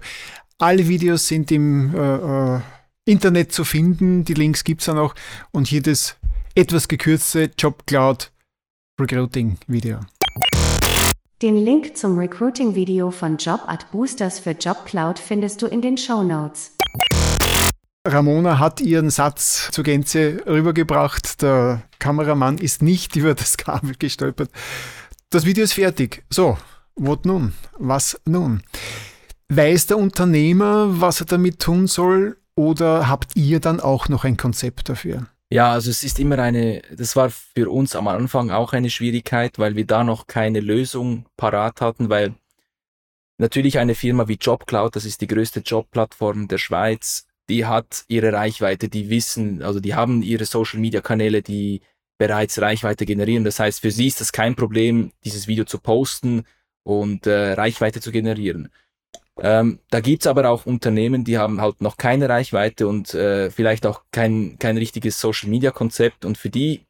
[0.58, 2.60] Alle Videos sind im äh, äh
[3.08, 4.26] Internet zu finden.
[4.26, 5.16] Die Links gibt es dann auch.
[5.52, 6.18] Und hier das
[6.56, 8.32] etwas gekürzte JobCloud
[9.00, 10.00] Recruiting Video.
[11.42, 15.98] Den Link zum Recruiting Video von Job at Boosters für JobCloud findest du in den
[15.98, 16.72] Show Notes.
[18.08, 21.42] Ramona hat ihren Satz zur Gänze rübergebracht.
[21.42, 24.50] Der Kameramann ist nicht über das Kabel gestolpert.
[25.30, 26.24] Das Video ist fertig.
[26.30, 26.58] So,
[26.96, 27.54] what nun?
[27.78, 28.64] Was nun?
[29.50, 32.38] Weiß der Unternehmer, was er damit tun soll?
[32.58, 35.28] Oder habt ihr dann auch noch ein Konzept dafür?
[35.50, 39.60] Ja, also es ist immer eine, das war für uns am Anfang auch eine Schwierigkeit,
[39.60, 42.34] weil wir da noch keine Lösung parat hatten, weil
[43.38, 48.34] natürlich eine Firma wie JobCloud, das ist die größte Jobplattform der Schweiz, die hat ihre
[48.34, 51.82] Reichweite, die wissen, also die haben ihre Social Media Kanäle, die
[52.18, 53.44] bereits Reichweite generieren.
[53.44, 56.44] Das heißt, für sie ist das kein Problem, dieses Video zu posten
[56.82, 58.70] und äh, Reichweite zu generieren.
[59.40, 63.86] Ähm, da gibt's aber auch Unternehmen, die haben halt noch keine Reichweite und äh, vielleicht
[63.86, 66.82] auch kein, kein richtiges Social-Media-Konzept und für die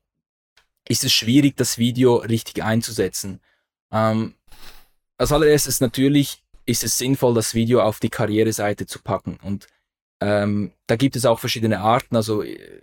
[0.87, 3.41] ist es schwierig, das Video richtig einzusetzen.
[3.91, 4.35] Ähm,
[5.17, 9.37] als allererstes natürlich ist es sinnvoll, das Video auf die Karriereseite zu packen.
[9.43, 9.67] Und
[10.21, 12.81] ähm, da gibt es auch verschiedene Arten, also äh,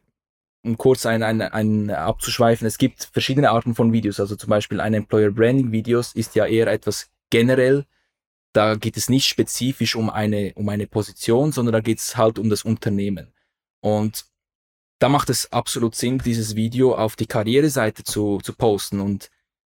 [0.62, 4.80] um kurz ein, ein, ein abzuschweifen, es gibt verschiedene Arten von Videos, also zum Beispiel
[4.80, 7.84] ein Employer Branding Videos ist ja eher etwas generell
[8.54, 12.38] da geht es nicht spezifisch um eine, um eine Position, sondern da geht es halt
[12.38, 13.32] um das Unternehmen.
[13.80, 14.26] Und
[15.00, 19.30] da macht es absolut Sinn, dieses Video auf die Karriereseite zu, zu posten und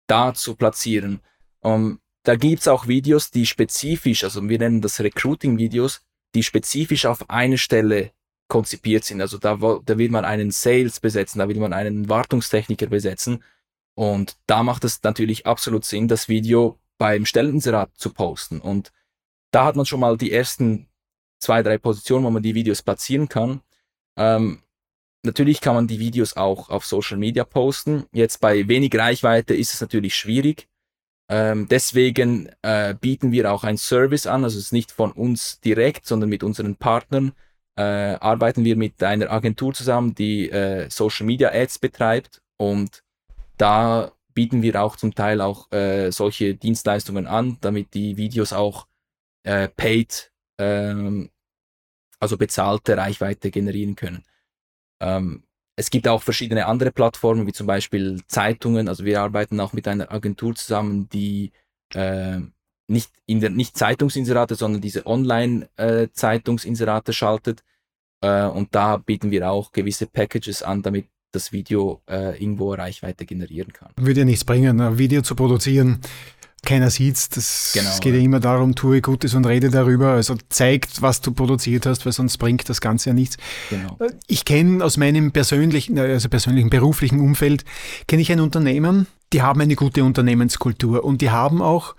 [0.07, 1.21] da zu platzieren.
[1.61, 6.03] Um, ähm, da gibt's auch Videos, die spezifisch, also wir nennen das Recruiting-Videos,
[6.35, 8.13] die spezifisch auf eine Stelle
[8.49, 9.21] konzipiert sind.
[9.21, 13.43] Also da, da will man einen Sales besetzen, da will man einen Wartungstechniker besetzen.
[13.95, 18.61] Und da macht es natürlich absolut Sinn, das Video beim Stelleninserat zu posten.
[18.61, 18.93] Und
[19.51, 20.89] da hat man schon mal die ersten
[21.39, 23.63] zwei, drei Positionen, wo man die Videos platzieren kann.
[24.17, 24.63] Ähm,
[25.23, 28.05] natürlich kann man die Videos auch auf Social Media posten.
[28.13, 30.69] Jetzt bei wenig Reichweite ist es natürlich schwierig.
[31.31, 35.61] Ähm, deswegen äh, bieten wir auch ein Service an, also es ist nicht von uns
[35.61, 37.33] direkt, sondern mit unseren Partnern.
[37.77, 43.05] Äh, arbeiten wir mit einer Agentur zusammen, die äh, Social Media Ads betreibt und
[43.57, 48.87] da bieten wir auch zum Teil auch äh, solche Dienstleistungen an, damit die Videos auch
[49.43, 50.31] äh, paid,
[50.61, 51.31] ähm,
[52.21, 54.23] also bezahlte Reichweite generieren können.
[55.01, 55.43] Ähm,
[55.75, 58.87] es gibt auch verschiedene andere Plattformen, wie zum Beispiel Zeitungen.
[58.87, 61.51] Also wir arbeiten auch mit einer Agentur zusammen, die
[61.95, 62.39] äh,
[62.87, 67.65] nicht, in der, nicht Zeitungsinserate, sondern diese Online-Zeitungsinserate äh, schaltet.
[68.21, 73.27] Äh, und da bieten wir auch gewisse Packages an, damit das Video äh, irgendwo Reichweite
[73.27, 73.93] generieren kann.
[73.97, 76.01] Würde ja nichts bringen, ein Video zu produzieren.
[76.65, 77.29] Keiner sieht's.
[77.29, 80.13] Das genau, es geht ja immer darum, tue Gutes und rede darüber.
[80.13, 83.37] Also zeigt, was du produziert hast, weil sonst bringt das Ganze ja nichts.
[83.71, 83.97] Genau.
[84.01, 87.65] Äh, ich kenne aus meinem persönlichen, also persönlichen beruflichen Umfeld,
[88.07, 91.95] kenne ich ein Unternehmen, die haben eine gute Unternehmenskultur und die haben auch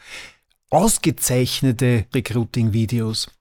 [0.70, 3.32] ausgezeichnete Recruiting-Videos.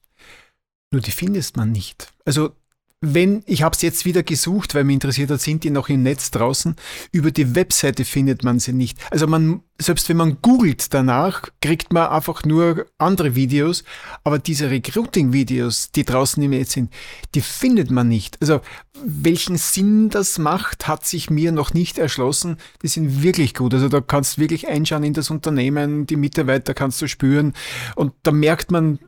[0.91, 2.12] Nur die findest man nicht.
[2.24, 2.53] Also
[3.01, 6.03] wenn, ich habe es jetzt wieder gesucht, weil mich interessiert hat, sind die noch im
[6.03, 6.74] Netz draußen?
[7.12, 8.99] Über die Webseite findet man sie nicht.
[9.12, 13.84] Also man, selbst wenn man googelt danach, kriegt man einfach nur andere Videos,
[14.24, 16.92] aber diese Recruiting-Videos, die draußen im Netz sind,
[17.36, 18.36] die findet man nicht.
[18.40, 18.61] Also
[19.05, 22.57] welchen Sinn das macht, hat sich mir noch nicht erschlossen.
[22.82, 23.74] Die sind wirklich gut.
[23.74, 27.53] Also da kannst du wirklich einschauen in das Unternehmen, die Mitarbeiter kannst du spüren
[27.94, 28.99] und da merkt man,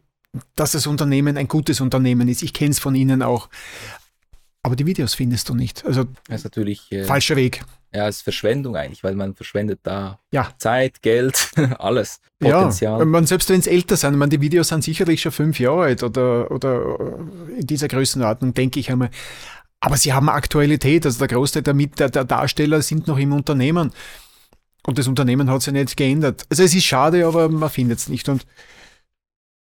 [0.57, 2.43] dass das Unternehmen ein gutes Unternehmen ist.
[2.43, 3.49] Ich kenne es von Ihnen auch.
[4.63, 5.85] Aber die Videos findest du nicht.
[5.87, 6.91] Also Das ist natürlich.
[6.93, 7.63] Äh, falscher Weg.
[7.93, 10.51] Ja, es ist Verschwendung eigentlich, weil man verschwendet da Ja.
[10.59, 12.21] Zeit, Geld, alles.
[12.39, 13.01] Potenzial.
[13.01, 15.83] Ja, man, selbst wenn es älter sind, man, die Videos sind sicherlich schon fünf Jahre
[15.85, 16.99] alt oder, oder
[17.59, 19.11] in dieser Größenordnung, denke ich einmal.
[19.81, 21.05] Aber sie haben Aktualität.
[21.07, 23.93] Also der Großteil der, Mit- der, der Darsteller sind noch im Unternehmen.
[24.87, 26.45] Und das Unternehmen hat sich nicht geändert.
[26.51, 28.29] Also es ist schade, aber man findet es nicht.
[28.29, 28.47] Und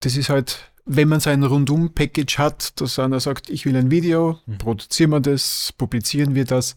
[0.00, 3.90] das ist halt, wenn man so ein Rundum-Package hat, dass einer sagt, ich will ein
[3.90, 4.58] Video, Mhm.
[4.58, 6.76] produzieren wir das, publizieren wir das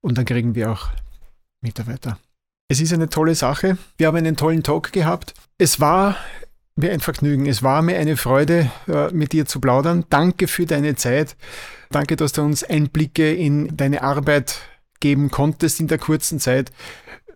[0.00, 0.88] und dann kriegen wir auch
[1.60, 2.18] Mitarbeiter.
[2.68, 3.76] Es ist eine tolle Sache.
[3.98, 5.34] Wir haben einen tollen Talk gehabt.
[5.58, 6.16] Es war
[6.74, 7.44] mir ein Vergnügen.
[7.46, 10.06] Es war mir eine Freude, äh, mit dir zu plaudern.
[10.08, 11.36] Danke für deine Zeit.
[11.90, 14.60] Danke, dass du uns Einblicke in deine Arbeit
[15.00, 16.72] geben konntest in der kurzen Zeit.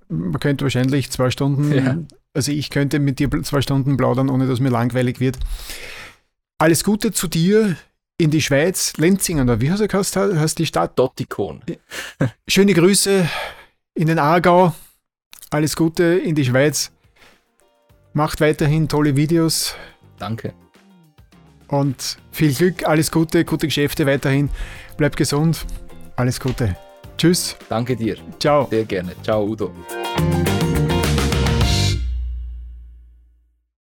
[0.08, 1.98] Man könnte wahrscheinlich zwei Stunden, Ja.
[2.36, 5.38] Also ich könnte mit dir zwei Stunden plaudern, ohne dass mir langweilig wird.
[6.58, 7.76] Alles Gute zu dir
[8.18, 10.98] in die Schweiz, Lenzing, oder wie heißt, er- heißt, heißt die Stadt?
[10.98, 11.60] Dottikon.
[12.48, 13.28] Schöne Grüße
[13.94, 14.74] in den Aargau.
[15.50, 16.92] Alles Gute in die Schweiz.
[18.14, 19.74] Macht weiterhin tolle Videos
[20.18, 20.54] Danke.
[21.68, 24.48] und viel Glück, alles Gute, gute Geschäfte weiterhin.
[24.96, 25.66] Bleibt gesund.
[26.16, 26.74] Alles Gute.
[27.18, 27.56] Tschüss.
[27.68, 28.16] Danke dir.
[28.38, 28.66] Ciao.
[28.70, 29.12] Sehr gerne.
[29.22, 29.70] Ciao, Udo.